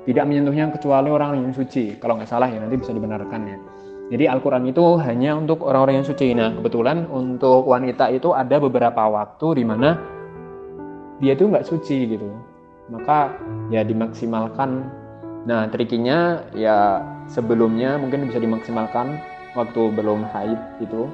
[0.07, 1.99] Tidak menyentuhnya kecuali orang yang suci.
[1.99, 3.59] Kalau nggak salah ya nanti bisa dibenarkan ya.
[4.07, 6.35] Jadi Al-Quran itu hanya untuk orang-orang yang suci.
[6.35, 9.99] Nah kebetulan untuk wanita itu ada beberapa waktu di mana
[11.23, 12.27] dia itu nggak suci gitu.
[12.91, 13.35] Maka
[13.71, 14.87] ya dimaksimalkan.
[15.47, 21.09] Nah trikinya ya sebelumnya mungkin bisa dimaksimalkan waktu belum haid gitu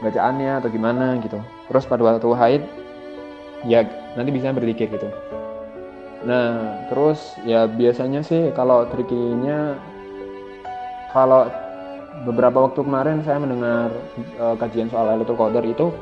[0.00, 1.40] bacaannya atau gimana gitu.
[1.68, 2.62] Terus pada waktu haid
[3.68, 3.84] ya
[4.16, 5.08] nanti bisa berzikir gitu.
[6.24, 9.76] Nah terus ya biasanya sih kalau trikinya
[11.14, 11.48] kalau
[12.24, 13.92] beberapa waktu kemarin saya mendengar
[14.40, 15.92] uh, kajian soal Lailatul Qadar itu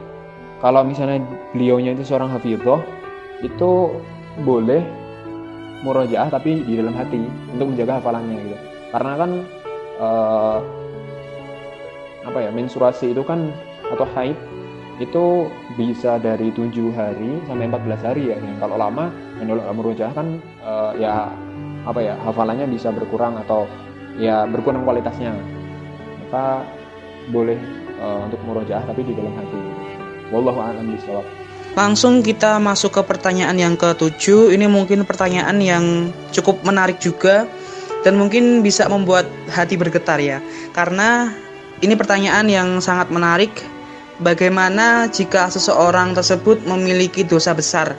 [0.63, 2.79] kalau misalnya beliaunya itu seorang hafidhoh
[3.43, 3.91] itu
[4.47, 4.83] boleh
[5.85, 7.21] murojaah tapi di dalam hati
[7.55, 8.57] untuk menjaga hafalannya gitu.
[8.95, 9.31] Karena kan
[10.01, 10.59] uh,
[12.25, 13.53] apa ya menstruasi itu kan
[13.93, 14.37] atau haid
[15.03, 18.37] itu bisa dari 7 hari sampai 14 hari ya.
[18.39, 19.11] Dan kalau lama
[19.43, 21.31] menurut merujah kan uh, ya
[21.85, 23.67] apa ya hafalannya bisa berkurang atau
[24.19, 25.35] ya berkurang kualitasnya.
[26.27, 26.63] Maka
[27.35, 27.59] boleh
[27.99, 29.61] uh, untuk merujah tapi di dalam hati.
[30.31, 31.27] Wallahu a'lam bishawab.
[31.75, 34.55] Langsung kita masuk ke pertanyaan yang ketujuh.
[34.55, 37.51] Ini mungkin pertanyaan yang cukup menarik juga
[38.07, 40.39] dan mungkin bisa membuat hati bergetar ya.
[40.71, 41.35] Karena
[41.83, 43.51] ini pertanyaan yang sangat menarik
[44.23, 47.99] Bagaimana jika seseorang tersebut memiliki dosa besar,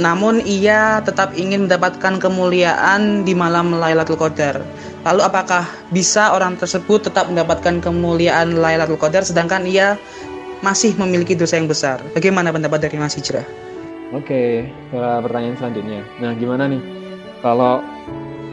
[0.00, 4.64] namun ia tetap ingin mendapatkan kemuliaan di malam Lailatul Qadar?
[5.04, 10.00] Lalu apakah bisa orang tersebut tetap mendapatkan kemuliaan Lailatul Qadar sedangkan ia
[10.64, 12.00] masih memiliki dosa yang besar?
[12.16, 13.44] Bagaimana pendapat dari Mas Hijrah?
[14.16, 16.00] Oke, pertanyaan selanjutnya.
[16.16, 16.80] Nah, gimana nih
[17.44, 17.84] kalau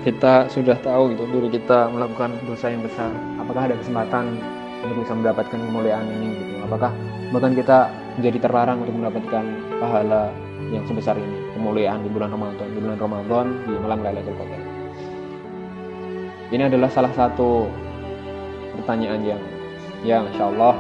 [0.08, 3.12] kita sudah tahu gitu diri kita melakukan dosa yang besar,
[3.44, 4.40] apakah ada kesempatan
[4.80, 6.64] untuk bisa mendapatkan kemuliaan ini gitu?
[6.64, 6.96] Apakah
[7.36, 9.44] bahkan kita menjadi terlarang untuk mendapatkan
[9.84, 10.32] pahala
[10.72, 11.52] yang sebesar ini?
[11.60, 14.62] Kemuliaan di bulan Ramadan di bulan Ramadan di malam Lailatul Qadar.
[16.56, 17.68] Ini adalah salah satu
[18.80, 19.44] pertanyaan yang
[20.08, 20.80] ya Insya Allah.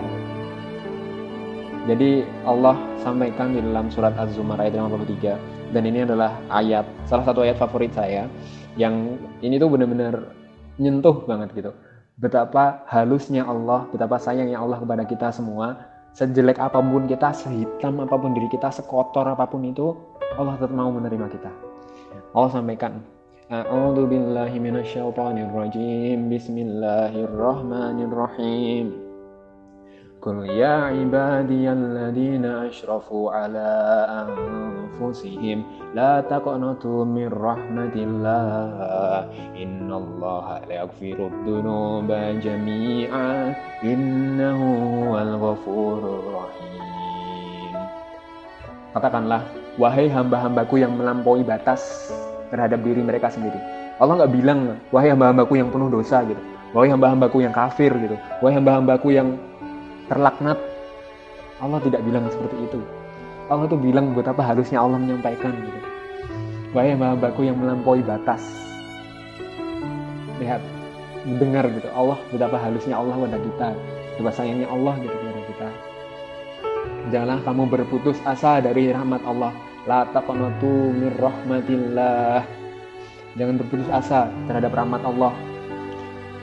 [1.84, 7.44] Jadi Allah sampaikan di dalam surat Az-Zumar ayat 53 dan ini adalah ayat salah satu
[7.44, 8.32] ayat favorit saya
[8.78, 10.38] yang ini tuh benar-benar
[10.78, 11.74] nyentuh banget gitu.
[12.18, 15.78] Betapa halusnya Allah betapa sayangnya Allah kepada kita semua
[16.18, 19.96] sejelek apa pun kita sehitam apa pun diri kita sekotor apa pun itu
[20.38, 21.52] Allah tetap mau menerima kita.
[22.34, 23.02] Allah sampaikan
[23.48, 29.07] A'udzu billahi minasyaitonir rajim Bismillahirrahmanirrahim
[30.23, 33.71] قل يا عبادي الذين أشرفوا على
[34.23, 35.59] أنفسهم
[35.99, 39.18] لا تقنطوا من رحمة الله
[39.59, 43.35] إن الله يغفر الذنوب جميعا
[43.83, 44.61] إنه
[44.95, 46.73] هو الغفور الرحيم
[48.92, 49.49] Katakanlah,
[49.81, 52.12] wahai hamba-hambaku yang melampaui batas
[52.53, 53.57] terhadap diri mereka sendiri.
[53.97, 56.37] Allah nggak bilang, wahai hamba-hambaku yang penuh dosa gitu.
[56.77, 58.21] Wahai hamba-hambaku yang kafir gitu.
[58.45, 59.40] Wahai hamba-hambaku yang
[60.08, 60.60] terlaknat.
[61.58, 62.80] Allah tidak bilang seperti itu.
[63.48, 65.80] Allah tuh bilang buat apa harusnya Allah menyampaikan gitu.
[66.76, 68.43] Wahai hamba-hambaku yang melampaui batas.
[70.38, 70.60] Lihat,
[71.24, 71.88] mendengar gitu.
[71.96, 73.70] Allah betapa halusnya Allah pada kita.
[74.15, 75.67] Betapa sayangnya Allah gitu kepada kita.
[77.08, 79.56] Janganlah kamu berputus asa dari rahmat Allah.
[79.88, 82.43] La taqnatu mir rahmatillah.
[83.39, 85.32] Jangan berputus asa terhadap rahmat Allah.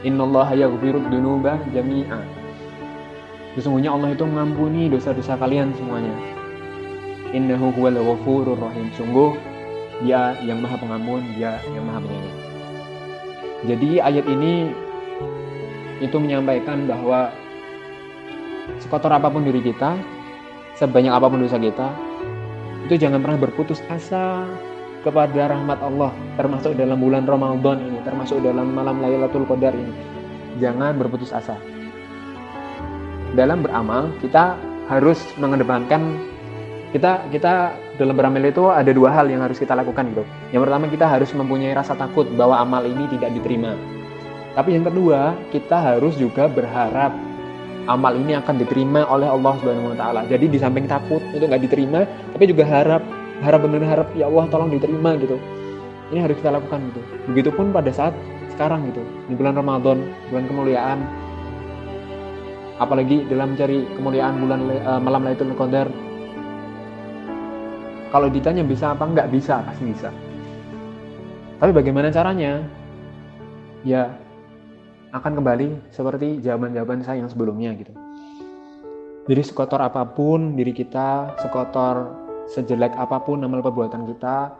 [0.08, 2.43] Innallaha yaghfirud dunuba jami'a
[3.54, 6.10] Sesungguhnya Allah itu mengampuni dosa-dosa kalian semuanya.
[7.30, 8.90] Innahu huwal ghafurur rahim.
[8.98, 9.38] Sungguh
[10.02, 12.38] dia yang maha pengampun, dia yang maha penyayang.
[13.64, 14.74] Jadi ayat ini
[16.02, 17.30] itu menyampaikan bahwa
[18.82, 19.94] sekotor apa pun diri kita,
[20.74, 21.94] sebanyak apa pun dosa kita,
[22.90, 24.50] itu jangan pernah berputus asa
[25.06, 29.94] kepada rahmat Allah, termasuk dalam bulan Ramadan ini, termasuk dalam malam Lailatul Qadar ini.
[30.58, 31.54] Jangan berputus asa
[33.34, 34.54] dalam beramal kita
[34.86, 36.18] harus mengedepankan
[36.94, 40.22] kita kita dalam beramal itu ada dua hal yang harus kita lakukan gitu.
[40.54, 43.74] Yang pertama kita harus mempunyai rasa takut bahwa amal ini tidak diterima.
[44.54, 47.10] Tapi yang kedua, kita harus juga berharap
[47.90, 50.22] amal ini akan diterima oleh Allah Subhanahu wa taala.
[50.30, 53.02] Jadi di samping takut untuk nggak diterima, tapi juga harap
[53.42, 55.34] harap benar harap ya Allah tolong diterima gitu.
[56.14, 57.00] Ini harus kita lakukan gitu.
[57.34, 58.14] Begitupun pada saat
[58.54, 60.98] sekarang gitu, di bulan Ramadan, bulan kemuliaan,
[62.78, 65.88] apalagi dalam mencari kemuliaan bulan uh, malam Lailatul Qadar.
[68.10, 70.10] Kalau ditanya bisa apa nggak bisa pasti bisa.
[71.58, 72.62] Tapi bagaimana caranya?
[73.84, 74.16] Ya
[75.14, 77.94] akan kembali seperti jawaban-jawaban saya yang sebelumnya gitu.
[79.24, 82.12] Jadi sekotor apa pun diri kita sekotor
[82.50, 84.52] sejelek apa pun amal perbuatan kita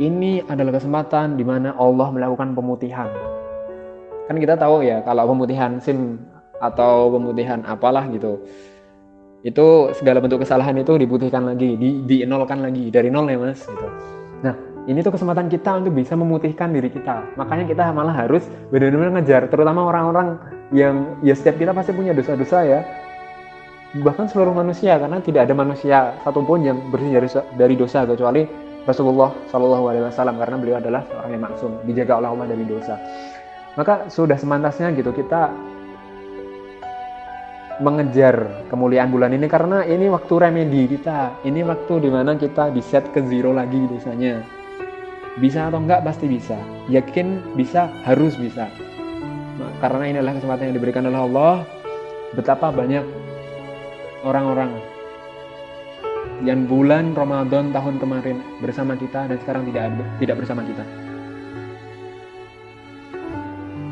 [0.00, 3.12] ini adalah kesempatan di mana Allah melakukan pemutihan.
[4.24, 6.16] Kan kita tahu ya kalau pemutihan SIM
[6.60, 8.38] atau pemutihan apalah gitu.
[9.40, 13.88] Itu segala bentuk kesalahan itu diputihkan lagi di dienolkan lagi dari nol ya mas gitu.
[14.44, 17.24] Nah ini tuh kesempatan kita untuk bisa memutihkan diri kita.
[17.40, 20.36] Makanya kita malah harus benar-benar ngejar terutama orang-orang
[20.76, 22.80] yang ya setiap kita pasti punya dosa-dosa ya.
[23.90, 28.46] Bahkan seluruh manusia karena tidak ada manusia satupun yang bersih dari, dari dosa kecuali
[28.86, 32.94] Rasulullah Shallallahu Alaihi Wasallam karena beliau adalah orang yang maksum dijaga oleh Allah dari dosa.
[33.74, 35.52] Maka sudah semantasnya gitu kita
[37.80, 41.40] mengejar kemuliaan bulan ini karena ini waktu remedi kita.
[41.42, 44.44] Ini waktu di mana kita di set ke zero lagi dosanya.
[45.40, 46.60] Bisa atau enggak pasti bisa.
[46.92, 48.68] Yakin bisa, harus bisa.
[49.56, 51.54] Nah, karena ini adalah kesempatan yang diberikan oleh Allah.
[52.36, 53.02] Betapa banyak
[54.22, 54.70] orang-orang
[56.44, 61.09] yang bulan Ramadan tahun kemarin bersama kita dan sekarang tidak tidak bersama kita.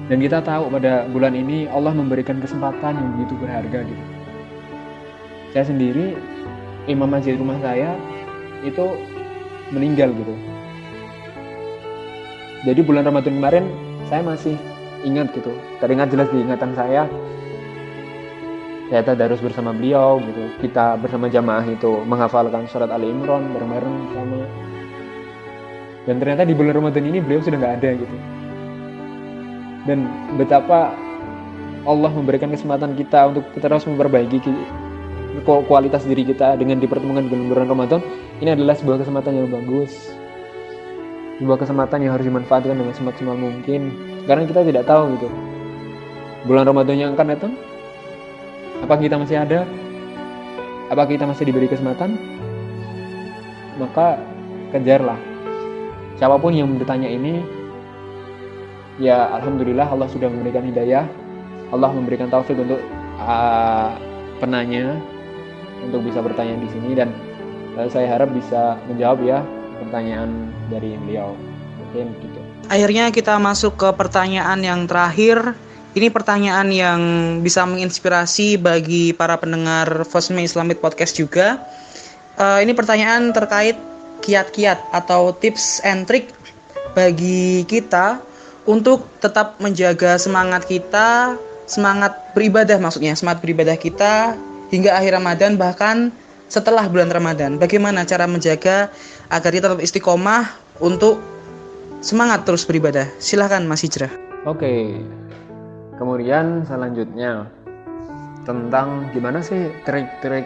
[0.08, 4.04] Dan kita tahu pada bulan ini Allah memberikan kesempatan yang begitu berharga gitu.
[5.52, 6.16] Saya sendiri,
[6.88, 7.92] imam masjid rumah saya
[8.64, 8.96] itu
[9.68, 10.32] meninggal gitu.
[12.64, 13.64] Jadi bulan Ramadan kemarin
[14.08, 14.56] saya masih
[15.04, 15.52] ingat gitu,
[15.84, 17.04] teringat jelas di ingatan saya.
[18.88, 20.48] Saya tadarus bersama beliau gitu.
[20.64, 24.40] Kita bersama jamaah itu menghafalkan surat Ali Imran bareng-bareng sama.
[26.08, 28.38] Dan ternyata di bulan Ramadan ini beliau sudah nggak ada gitu
[29.88, 30.05] dan
[30.37, 30.92] betapa
[31.88, 34.44] Allah memberikan kesempatan kita untuk kita terus memperbaiki
[35.48, 38.01] kualitas diri kita dengan dipertemukan dengan bulan Ramadan
[38.44, 40.12] ini adalah sebuah kesempatan yang bagus.
[41.40, 43.94] Sebuah kesempatan yang harus dimanfaatkan dengan semaksimal mungkin.
[44.27, 45.29] Karena kita tidak tahu gitu.
[46.44, 47.53] Bulan Ramadan yang akan datang
[48.79, 49.66] apa kita masih ada?
[50.92, 52.14] Apa kita masih diberi kesempatan?
[53.79, 54.22] Maka
[54.70, 55.18] kejarlah.
[56.18, 57.42] Siapa pun yang bertanya ini
[58.98, 61.06] ya alhamdulillah Allah sudah memberikan hidayah.
[61.68, 62.80] Allah memberikan taufik untuk
[63.20, 63.92] uh,
[64.42, 64.96] penanya
[65.84, 67.12] untuk bisa bertanya di sini dan
[67.76, 69.38] uh, saya harap bisa menjawab ya
[69.84, 71.37] pertanyaan dari beliau.
[71.78, 75.56] Mungkin gitu akhirnya kita masuk ke pertanyaan yang terakhir.
[75.96, 77.00] Ini pertanyaan yang
[77.42, 81.58] bisa menginspirasi bagi para pendengar Fosme Islamic Podcast juga.
[82.38, 83.74] Uh, ini pertanyaan terkait
[84.22, 86.30] kiat-kiat atau tips and trick
[86.92, 88.20] bagi kita
[88.68, 94.37] untuk tetap menjaga semangat kita, semangat beribadah maksudnya, semangat beribadah kita
[94.68, 96.12] hingga akhir Ramadan bahkan
[96.52, 97.57] setelah bulan Ramadan.
[97.57, 98.92] Bagaimana cara menjaga
[99.33, 100.52] agar kita tetap istiqomah
[100.85, 101.16] untuk
[102.04, 103.09] semangat terus beribadah?
[103.16, 104.12] Silahkan Mas Hijrah.
[104.44, 105.00] Oke,
[105.96, 107.48] kemudian selanjutnya
[108.44, 110.44] tentang gimana sih trik-trik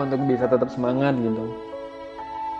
[0.00, 1.52] untuk bisa tetap semangat gitu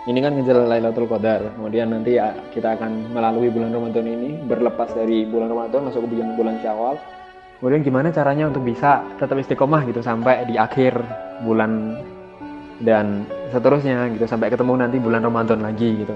[0.03, 1.55] ini kan ngejar Lailatul Qadar.
[1.55, 6.07] Kemudian nanti ya, kita akan melalui bulan Ramadan ini berlepas dari bulan Ramadan masuk ke
[6.19, 6.95] bulan bulan Syawal.
[7.63, 10.99] Kemudian gimana caranya untuk bisa tetap istiqomah gitu sampai di akhir
[11.47, 11.95] bulan
[12.83, 13.23] dan
[13.55, 16.11] seterusnya gitu sampai ketemu nanti bulan Ramadan lagi gitu.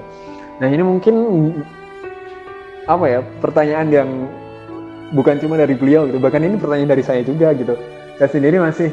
[0.60, 1.16] Nah ini mungkin
[2.84, 4.10] apa ya pertanyaan yang
[5.16, 7.80] bukan cuma dari beliau gitu bahkan ini pertanyaan dari saya juga gitu.
[8.20, 8.92] Saya sendiri masih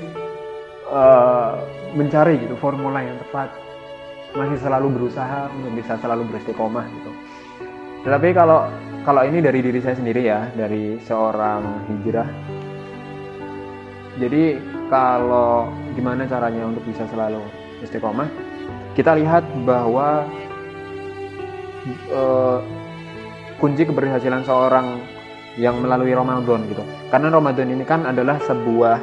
[0.94, 1.58] uh,
[1.98, 3.50] mencari gitu formula yang tepat
[4.34, 7.10] masih selalu berusaha untuk bisa selalu beristiqomah gitu.
[8.04, 8.68] Tetapi kalau
[9.06, 12.28] kalau ini dari diri saya sendiri ya dari seorang hijrah.
[14.18, 14.58] Jadi
[14.90, 17.42] kalau gimana caranya untuk bisa selalu
[17.82, 18.28] istiqomah?
[18.94, 20.22] Kita lihat bahwa
[22.14, 22.58] uh,
[23.58, 25.02] kunci keberhasilan seorang
[25.58, 26.82] yang melalui Ramadan gitu.
[27.10, 28.98] Karena Ramadan ini kan adalah sebuah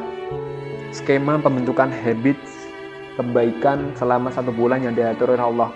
[0.92, 2.36] skema pembentukan habit
[3.22, 5.70] kebaikan selama satu bulan yang diatur oleh Allah.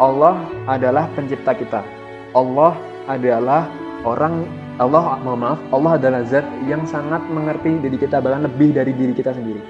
[0.00, 1.84] Allah adalah pencipta kita.
[2.32, 2.72] Allah
[3.04, 3.68] adalah
[4.08, 4.48] orang
[4.80, 9.12] Allah mohon maaf Allah adalah zat yang sangat mengerti diri kita bahkan lebih dari diri
[9.12, 9.60] kita sendiri.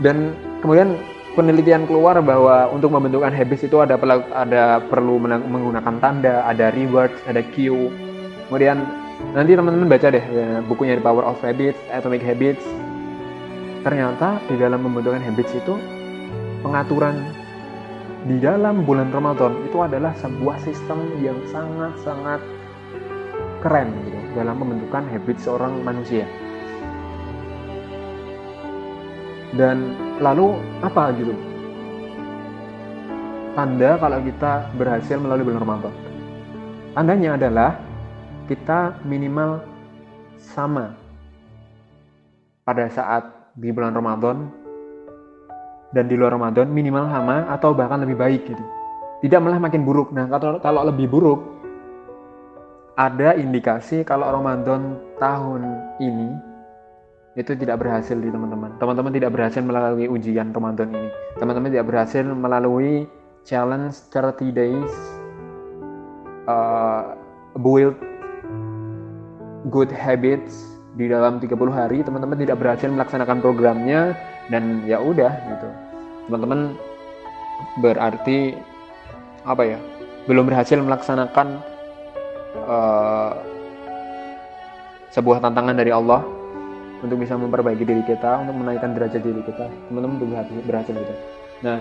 [0.00, 0.32] Dan
[0.64, 0.96] kemudian
[1.36, 4.00] penelitian keluar bahwa untuk membentukkan habits itu ada
[4.32, 7.92] ada perlu menggunakan tanda, ada reward, ada cue.
[8.48, 8.80] Kemudian
[9.36, 12.64] nanti teman-teman baca deh ya, bukunya The Power of Habits, Atomic Habits.
[13.82, 15.74] Ternyata di dalam membentukkan habits itu
[16.62, 17.18] pengaturan
[18.22, 22.38] di dalam bulan Ramadan itu adalah sebuah sistem yang sangat-sangat
[23.58, 26.22] keren gitu dalam membentukkan habit seorang manusia.
[29.58, 30.54] Dan lalu
[30.86, 31.34] apa gitu?
[33.58, 35.94] Tanda kalau kita berhasil melalui bulan Ramadan.
[36.94, 37.70] Tandanya adalah
[38.46, 39.66] kita minimal
[40.38, 40.94] sama
[42.62, 44.48] pada saat di bulan Ramadan
[45.92, 48.64] dan di luar Ramadan minimal sama atau bahkan lebih baik gitu.
[49.22, 50.10] Tidak malah makin buruk.
[50.10, 51.40] Nah, kalau kalau lebih buruk
[52.96, 55.62] ada indikasi kalau Ramadan tahun
[56.00, 56.28] ini
[57.32, 58.76] itu tidak berhasil di teman-teman.
[58.76, 61.08] Teman-teman tidak berhasil melalui ujian Ramadan ini.
[61.40, 63.08] Teman-teman tidak berhasil melalui
[63.48, 64.92] challenge 30 days
[66.44, 67.16] uh,
[67.56, 67.96] build
[69.72, 72.04] good habits di dalam 30 hari.
[72.04, 74.16] Teman-teman tidak berhasil melaksanakan programnya
[74.52, 75.68] dan ya udah gitu.
[76.28, 76.76] Teman-teman
[77.80, 78.56] berarti
[79.46, 79.78] apa ya?
[80.28, 81.58] Belum berhasil melaksanakan
[82.62, 83.32] uh,
[85.12, 86.24] sebuah tantangan dari Allah
[87.02, 91.14] untuk bisa memperbaiki diri kita, untuk menaikkan derajat diri kita, teman-teman untuk berhasil, berhasil gitu.
[91.66, 91.76] Nah,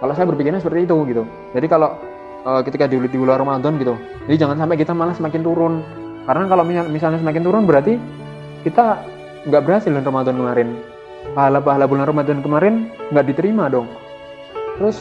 [0.00, 1.22] kalau saya berpikirnya seperti itu gitu.
[1.52, 2.00] Jadi kalau
[2.48, 5.74] uh, ketika di, di bulan Ramadan gitu, jadi jangan sampai kita malah semakin turun.
[6.24, 7.94] Karena kalau misal, misalnya semakin turun berarti
[8.66, 9.02] kita
[9.46, 10.68] nggak berhasil di Ramadan kemarin.
[11.34, 12.74] Pahala-pahala bulan Ramadan kemarin
[13.10, 13.90] nggak diterima dong.
[14.78, 14.98] Terus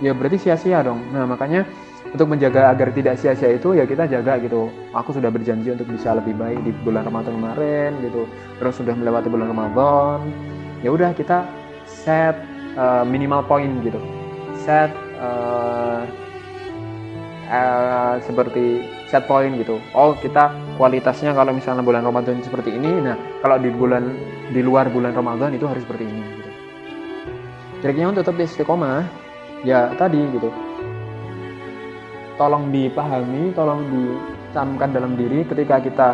[0.00, 1.02] ya berarti sia-sia dong.
[1.10, 1.66] Nah makanya
[2.12, 6.12] untuk menjaga agar tidak sia-sia itu ya kita jaga gitu aku sudah berjanji untuk bisa
[6.12, 8.28] lebih baik di bulan Ramadan kemarin gitu
[8.60, 10.28] terus sudah melewati bulan Ramadan
[10.84, 11.48] ya udah kita
[11.88, 12.36] set
[12.76, 13.96] uh, minimal point gitu
[14.60, 14.92] set
[15.24, 16.04] uh,
[17.48, 23.16] uh, seperti set point gitu oh kita kualitasnya kalau misalnya bulan Ramadan seperti ini nah
[23.44, 24.12] kalau di bulan
[24.52, 26.50] di luar bulan Ramadan itu harus seperti ini gitu
[27.82, 29.04] triknya untuk tetap istiqomah
[29.62, 30.50] ya tadi gitu
[32.42, 36.08] tolong dipahami, tolong dicamkan dalam diri ketika kita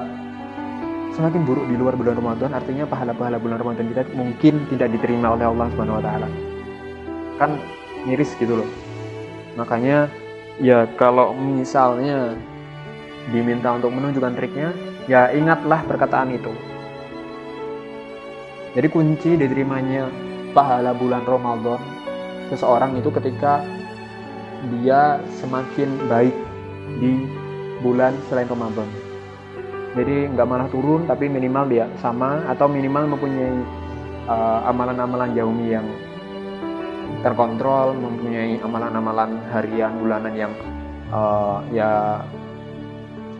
[1.14, 5.48] semakin buruk di luar bulan Ramadan, artinya pahala-pahala bulan Ramadan kita mungkin tidak diterima oleh
[5.48, 6.28] Allah Subhanahu wa taala.
[7.40, 7.58] Kan
[8.06, 8.68] miris gitu loh.
[9.58, 10.06] Makanya
[10.62, 12.38] ya kalau misalnya
[13.28, 14.70] diminta untuk menunjukkan triknya,
[15.10, 16.52] ya ingatlah perkataan itu.
[18.76, 20.06] Jadi kunci diterimanya
[20.52, 21.80] pahala bulan Ramadan
[22.48, 23.60] seseorang itu ketika
[24.70, 26.34] dia semakin baik
[26.98, 27.26] di
[27.84, 28.88] bulan selain Ramadan.
[29.96, 33.56] Jadi nggak malah turun, tapi minimal dia sama atau minimal mempunyai
[34.28, 35.86] uh, amalan-amalan yaumi yang
[37.24, 40.52] terkontrol, mempunyai amalan-amalan harian, bulanan yang
[41.10, 42.22] uh, ya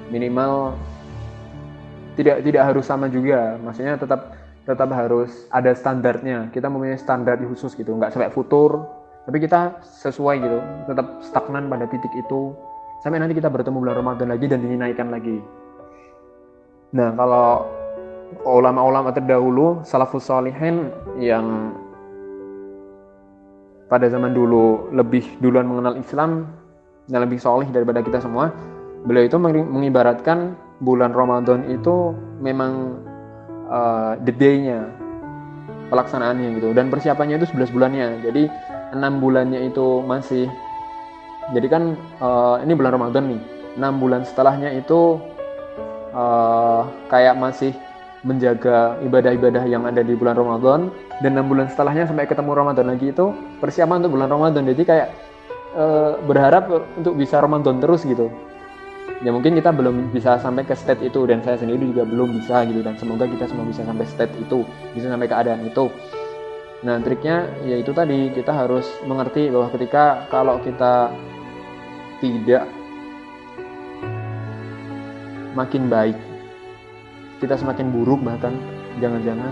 [0.09, 0.77] minimal
[2.19, 3.57] tidak tidak harus sama juga.
[3.63, 4.35] Maksudnya tetap
[4.69, 6.53] tetap harus ada standarnya.
[6.53, 8.85] Kita mempunyai standar khusus gitu, nggak sampai futur,
[9.25, 12.53] tapi kita sesuai gitu, tetap stagnan pada titik itu
[13.01, 15.39] sampai nanti kita bertemu bulan Ramadan lagi dan dinaikkan lagi.
[16.93, 17.69] Nah, kalau
[18.45, 21.73] ulama-ulama terdahulu salafus salihin yang
[23.89, 26.45] pada zaman dulu lebih duluan mengenal Islam
[27.09, 28.53] dan lebih solih daripada kita semua
[29.09, 30.53] beliau itu mengibaratkan
[30.85, 32.13] bulan Ramadan itu
[32.45, 33.01] memang
[33.73, 34.85] uh, the day-nya
[35.89, 36.77] pelaksanaannya gitu.
[36.77, 38.09] Dan persiapannya itu 11 bulannya.
[38.21, 38.53] Jadi
[38.93, 40.45] enam bulannya itu masih
[41.57, 43.41] jadi kan uh, ini bulan Ramadan nih.
[43.81, 45.17] Enam bulan setelahnya itu
[46.13, 47.73] uh, kayak masih
[48.27, 50.93] menjaga ibadah-ibadah yang ada di bulan Ramadan.
[51.25, 54.71] Dan enam bulan setelahnya sampai ketemu Ramadan lagi itu persiapan untuk bulan Ramadan.
[54.71, 55.09] Jadi kayak
[55.75, 55.85] e,
[56.23, 58.31] berharap untuk bisa Ramadan terus gitu
[59.19, 62.63] ya mungkin kita belum bisa sampai ke state itu dan saya sendiri juga belum bisa
[62.71, 64.63] gitu dan semoga kita semua bisa sampai state itu
[64.95, 65.91] bisa sampai keadaan itu.
[66.87, 71.11] Nah triknya ya itu tadi kita harus mengerti bahwa ketika kalau kita
[72.23, 72.71] tidak
[75.59, 76.19] makin baik
[77.43, 78.55] kita semakin buruk bahkan
[79.03, 79.51] jangan-jangan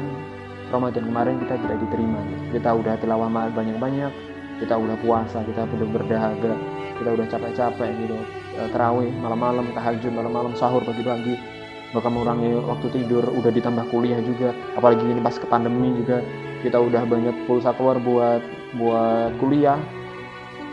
[0.70, 2.18] Ramadan kemarin kita tidak diterima.
[2.50, 4.10] Kita udah tilawah banyak-banyak
[4.56, 6.54] kita udah puasa kita udah berdahaga
[7.00, 8.16] kita udah capek-capek gitu
[8.56, 11.36] e, terawih malam-malam tahajud malam-malam sahur pagi-pagi.
[11.94, 14.52] Bahkan mengurangi waktu tidur udah ditambah kuliah juga.
[14.74, 16.20] Apalagi ini pas ke pandemi juga
[16.60, 18.42] kita udah banyak pulsa keluar buat
[18.76, 19.78] buat kuliah.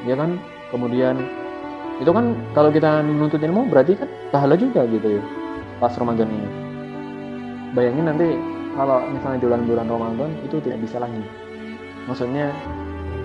[0.04, 0.42] Ya kan?
[0.74, 1.22] Kemudian
[2.02, 5.24] itu kan kalau kita menuntut ilmu berarti kan pahala juga gitu ya
[5.78, 6.50] pas Ramadan ini.
[7.76, 8.28] Bayangin nanti
[8.74, 11.22] kalau misalnya di bulan-bulan Ramadan itu tidak bisa lagi.
[12.10, 12.50] Maksudnya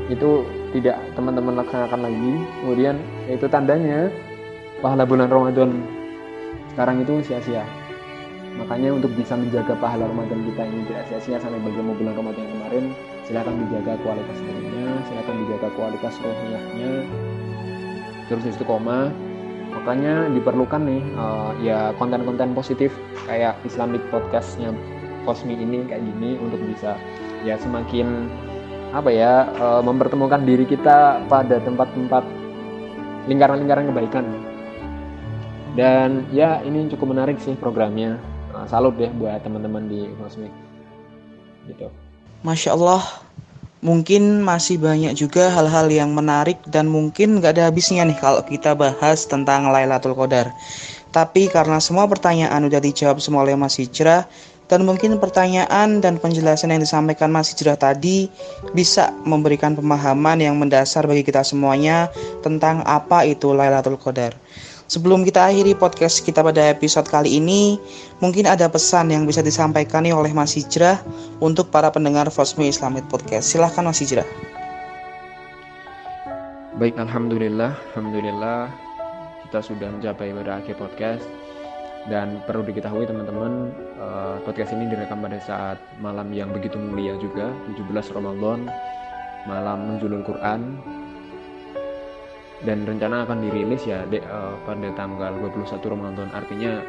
[0.09, 0.45] itu
[0.77, 2.33] tidak teman-teman laksanakan lagi.
[2.65, 2.97] Kemudian
[3.29, 4.13] itu tandanya
[4.85, 5.83] pahala bulan Ramadan
[6.75, 7.65] sekarang itu sia-sia.
[8.59, 12.85] Makanya untuk bisa menjaga pahala Ramadan kita ini tidak sia-sia sampai bagaimana bulan Ramadan kemarin
[13.29, 16.93] silahkan dijaga kualitas dirinya silahkan dijaga kualitas rohnya
[18.33, 19.13] terus itu koma
[19.69, 22.89] makanya diperlukan nih uh, ya konten-konten positif
[23.29, 24.73] kayak Islamic podcastnya
[25.29, 26.97] Kosmi ini kayak gini untuk bisa
[27.45, 28.33] ya semakin
[28.93, 32.25] apa ya uh, mempertemukan diri kita pada tempat-tempat
[33.29, 34.25] lingkaran-lingkaran kebaikan.
[35.77, 38.19] Dan ya ini cukup menarik sih programnya.
[38.51, 40.49] Uh, salut deh buat teman-teman di Kosmi
[41.69, 41.93] gitu.
[42.43, 43.05] Masya Allah
[43.79, 48.75] Mungkin masih banyak juga hal-hal yang menarik dan mungkin gak ada habisnya nih kalau kita
[48.75, 50.51] bahas tentang Lailatul Qadar.
[51.15, 54.27] Tapi karena semua pertanyaan udah dijawab semua oleh Mas Hijrah
[54.69, 58.29] dan mungkin pertanyaan dan penjelasan yang disampaikan Mas Hijrah tadi
[58.77, 62.13] bisa memberikan pemahaman yang mendasar bagi kita semuanya
[62.45, 64.37] tentang apa itu Lailatul Qadar.
[64.89, 67.77] Sebelum kita akhiri podcast kita pada episode kali ini,
[68.25, 70.97] mungkin ada pesan yang bisa disampaikan nih oleh Mas Hijrah
[71.45, 73.53] untuk para pendengar Fosmi Islamic Podcast.
[73.53, 74.25] Silahkan Mas Hijrah.
[76.81, 78.89] Baik, Alhamdulillah, Alhamdulillah
[79.49, 81.25] kita sudah mencapai pada akhir podcast
[82.07, 87.51] dan perlu diketahui teman-teman eh, podcast ini direkam pada saat malam yang begitu mulia juga
[87.75, 88.71] 17 Ramadan
[89.49, 90.77] malam menjulul Quran.
[92.59, 96.27] Dan rencana akan dirilis ya de, uh, pada tanggal 21 Ramadan.
[96.35, 96.83] Artinya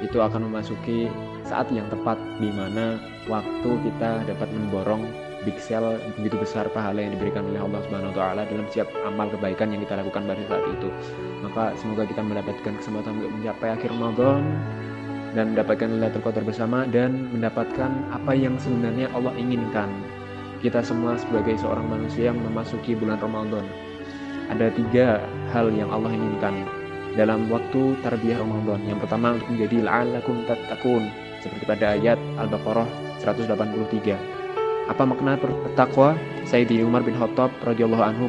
[0.00, 1.12] itu akan memasuki
[1.44, 2.96] saat yang tepat di mana
[3.28, 5.04] waktu kita dapat memborong
[5.44, 9.32] big sale begitu besar pahala yang diberikan oleh Allah Subhanahu wa taala dalam setiap amal
[9.32, 10.88] kebaikan yang kita lakukan pada saat itu.
[11.40, 14.40] Maka semoga kita mendapatkan kesempatan untuk mencapai akhir Ramadan
[15.32, 19.88] dan mendapatkan Lailatul Qadar bersama dan mendapatkan apa yang sebenarnya Allah inginkan.
[20.60, 23.64] Kita semua sebagai seorang manusia yang memasuki bulan Ramadan
[24.50, 25.22] ada tiga
[25.54, 26.66] hal yang Allah inginkan
[27.14, 28.82] dalam waktu tarbiyah Ramadan.
[28.84, 31.06] Yang pertama untuk menjadi la'allakum tattaqun
[31.40, 32.88] seperti pada ayat Al-Baqarah
[33.22, 34.39] 183.
[34.90, 35.38] Apa makna
[35.78, 36.18] takwa?
[36.42, 38.26] Sayyidi Umar bin Khattab radhiyallahu anhu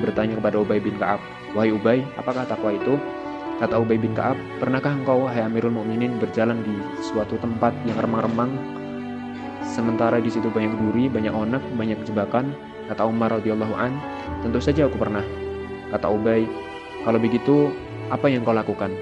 [0.00, 1.20] bertanya kepada Ubay bin Ka'ab,
[1.52, 2.96] "Wahai Ubay, apakah takwa itu?"
[3.60, 6.72] Kata Ubay bin Ka'ab, "Pernahkah engkau wahai Amirul Mukminin berjalan di
[7.04, 8.48] suatu tempat yang remang-remang
[9.60, 12.56] sementara di situ banyak duri, banyak onak, banyak jebakan?"
[12.88, 13.92] Kata Umar radhiyallahu an,
[14.40, 15.20] "Tentu saja aku pernah."
[15.92, 16.48] Kata Ubay,
[17.04, 17.68] kalau begitu
[18.08, 18.96] apa yang kau lakukan?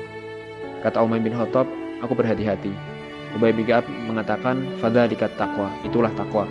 [0.82, 1.70] Kata Umay bin Khattab,
[2.02, 2.74] aku berhati-hati.
[3.38, 4.58] Ubay bin Ka'ab mengatakan,
[5.06, 6.50] dikat takwa, itulah takwa.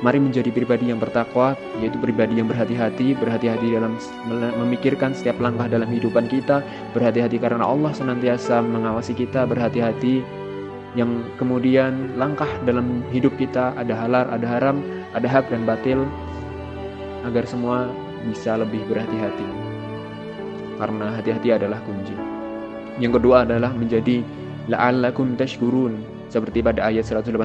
[0.00, 1.52] Mari menjadi pribadi yang bertakwa,
[1.84, 4.00] yaitu pribadi yang berhati-hati, berhati-hati dalam
[4.64, 6.64] memikirkan setiap langkah dalam kehidupan kita,
[6.96, 10.24] berhati-hati karena Allah senantiasa mengawasi kita, berhati-hati
[10.96, 14.80] yang kemudian langkah dalam hidup kita ada halal, ada haram,
[15.12, 16.08] ada hak dan batil,
[17.28, 17.92] agar semua
[18.24, 19.48] bisa lebih berhati-hati.
[20.80, 22.16] Karena hati-hati adalah kunci.
[22.96, 24.24] Yang kedua adalah menjadi
[24.72, 26.00] la'allakum tashkurun
[26.32, 27.36] seperti pada ayat 185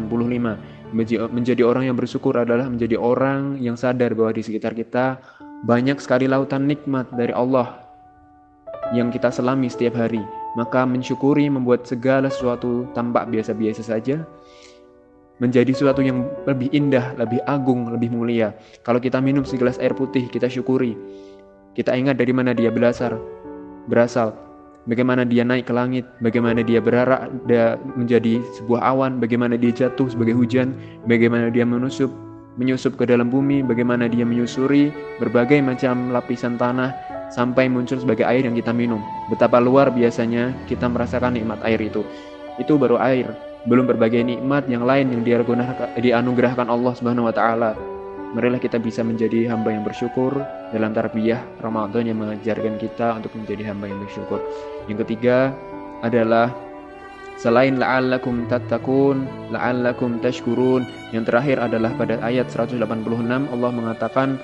[0.95, 5.19] menjadi orang yang bersyukur adalah menjadi orang yang sadar bahwa di sekitar kita
[5.67, 7.83] banyak sekali lautan nikmat dari Allah
[8.95, 10.23] yang kita selami setiap hari.
[10.55, 14.23] Maka mensyukuri membuat segala sesuatu tampak biasa-biasa saja
[15.43, 18.55] menjadi sesuatu yang lebih indah, lebih agung, lebih mulia.
[18.87, 20.95] Kalau kita minum segelas air putih, kita syukuri.
[21.75, 23.19] Kita ingat dari mana dia berasal.
[23.91, 24.44] Berasal
[24.85, 30.09] bagaimana dia naik ke langit, bagaimana dia berarak dia menjadi sebuah awan, bagaimana dia jatuh
[30.09, 30.73] sebagai hujan,
[31.09, 32.09] bagaimana dia menusup
[32.55, 34.87] menyusup ke dalam bumi, bagaimana dia menyusuri
[35.19, 36.95] berbagai macam lapisan tanah
[37.27, 39.03] sampai muncul sebagai air yang kita minum.
[39.27, 42.07] Betapa luar biasanya kita merasakan nikmat air itu.
[42.55, 43.27] Itu baru air,
[43.67, 45.21] belum berbagai nikmat yang lain yang
[45.99, 47.94] dianugerahkan Allah Subhanahu wa taala
[48.35, 50.43] Marilah kita bisa menjadi hamba yang bersyukur
[50.75, 54.43] dalam tarbiyah Ramadan yang mengajarkan kita untuk menjadi hamba yang bersyukur.
[54.91, 55.55] Yang ketiga
[56.03, 56.51] adalah
[57.39, 59.23] selain la'allakum tattaqun,
[59.55, 60.83] la'allakum tashkurun.
[61.15, 62.83] Yang terakhir adalah pada ayat 186
[63.55, 64.35] Allah mengatakan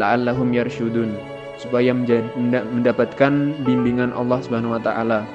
[0.00, 1.12] la'allahum yarshudun
[1.60, 5.28] supaya mendapatkan bimbingan Allah Subhanahu wa taala.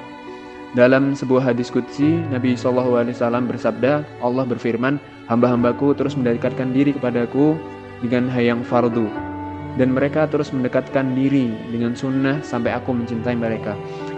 [0.74, 3.06] Dalam sebuah hadis qudsi, Nabi SAW
[3.46, 4.98] bersabda, Allah berfirman,
[5.30, 7.54] hamba-hambaku terus mendekatkan diri kepadaku
[8.02, 9.34] dengan hayang fardu
[9.74, 13.74] dan mereka terus mendekatkan diri dengan sunnah sampai aku mencintai mereka.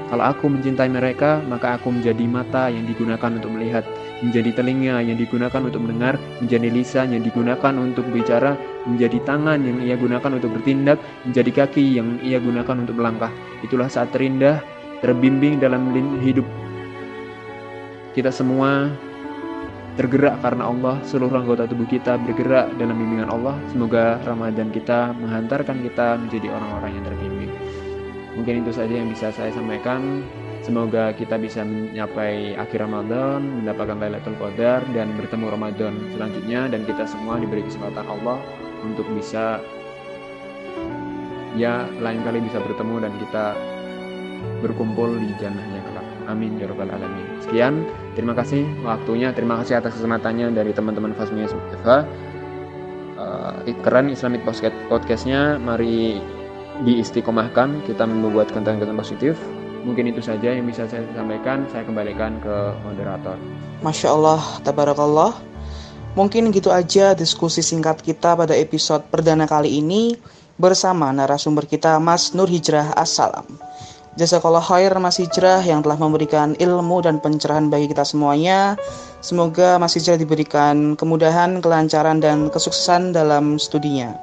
[0.06, 3.82] Kalau aku mencintai mereka, maka aku menjadi mata yang digunakan untuk melihat,
[4.22, 8.54] menjadi telinga yang digunakan untuk mendengar, menjadi lisan yang digunakan untuk bicara,
[8.86, 13.34] menjadi tangan yang ia gunakan untuk bertindak, menjadi kaki yang ia gunakan untuk melangkah.
[13.66, 14.62] Itulah saat terindah,
[15.02, 15.90] terbimbing dalam
[16.22, 16.46] hidup
[18.14, 18.88] kita semua
[19.96, 23.56] tergerak karena Allah, seluruh anggota tubuh kita bergerak dalam bimbingan Allah.
[23.72, 27.52] Semoga Ramadan kita menghantarkan kita menjadi orang-orang yang terbimbing.
[28.36, 30.20] Mungkin itu saja yang bisa saya sampaikan.
[30.60, 37.06] Semoga kita bisa menyapai akhir Ramadan, mendapatkan Lailatul Qadar dan bertemu Ramadan selanjutnya dan kita
[37.06, 38.42] semua diberi kesempatan Allah
[38.82, 39.62] untuk bisa
[41.56, 43.46] ya lain kali bisa bertemu dan kita
[44.60, 45.75] berkumpul di kelak.
[46.26, 47.38] Amin ya rabbal alamin.
[47.42, 47.86] Sekian,
[48.18, 52.02] terima kasih waktunya, terima kasih atas kesempatannya dari teman-teman Fasmi Eva.
[53.16, 56.20] Uh, keren Islamic Podcast podcastnya, mari
[56.84, 59.38] diistiqomahkan, kita membuat konten-konten positif.
[59.86, 61.62] Mungkin itu saja yang bisa saya sampaikan.
[61.70, 63.38] Saya kembalikan ke moderator.
[63.86, 65.32] Masya Allah, tabarakallah.
[66.18, 70.18] Mungkin gitu aja diskusi singkat kita pada episode perdana kali ini
[70.58, 73.46] bersama narasumber kita Mas Nur Hijrah Assalam.
[74.16, 78.72] Jazakallah khair Mas Hijrah yang telah memberikan ilmu dan pencerahan bagi kita semuanya.
[79.20, 84.16] Semoga Mas Hijrah diberikan kemudahan, kelancaran, dan kesuksesan dalam studinya.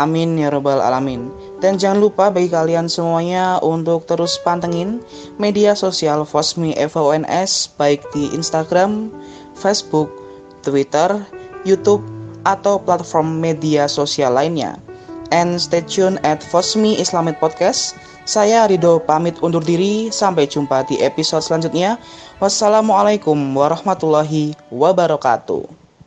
[0.00, 1.28] Amin ya robbal alamin.
[1.60, 5.04] Dan jangan lupa bagi kalian semuanya untuk terus pantengin
[5.36, 9.12] media sosial Fosmi FONS baik di Instagram,
[9.56, 10.08] Facebook,
[10.64, 11.16] Twitter,
[11.68, 12.04] YouTube,
[12.48, 14.80] atau platform media sosial lainnya.
[15.28, 20.98] And stay tuned at Fosmi Islamic Podcast saya Rido pamit undur diri, sampai jumpa di
[20.98, 21.94] episode selanjutnya.
[22.42, 25.85] Wassalamualaikum warahmatullahi wabarakatuh.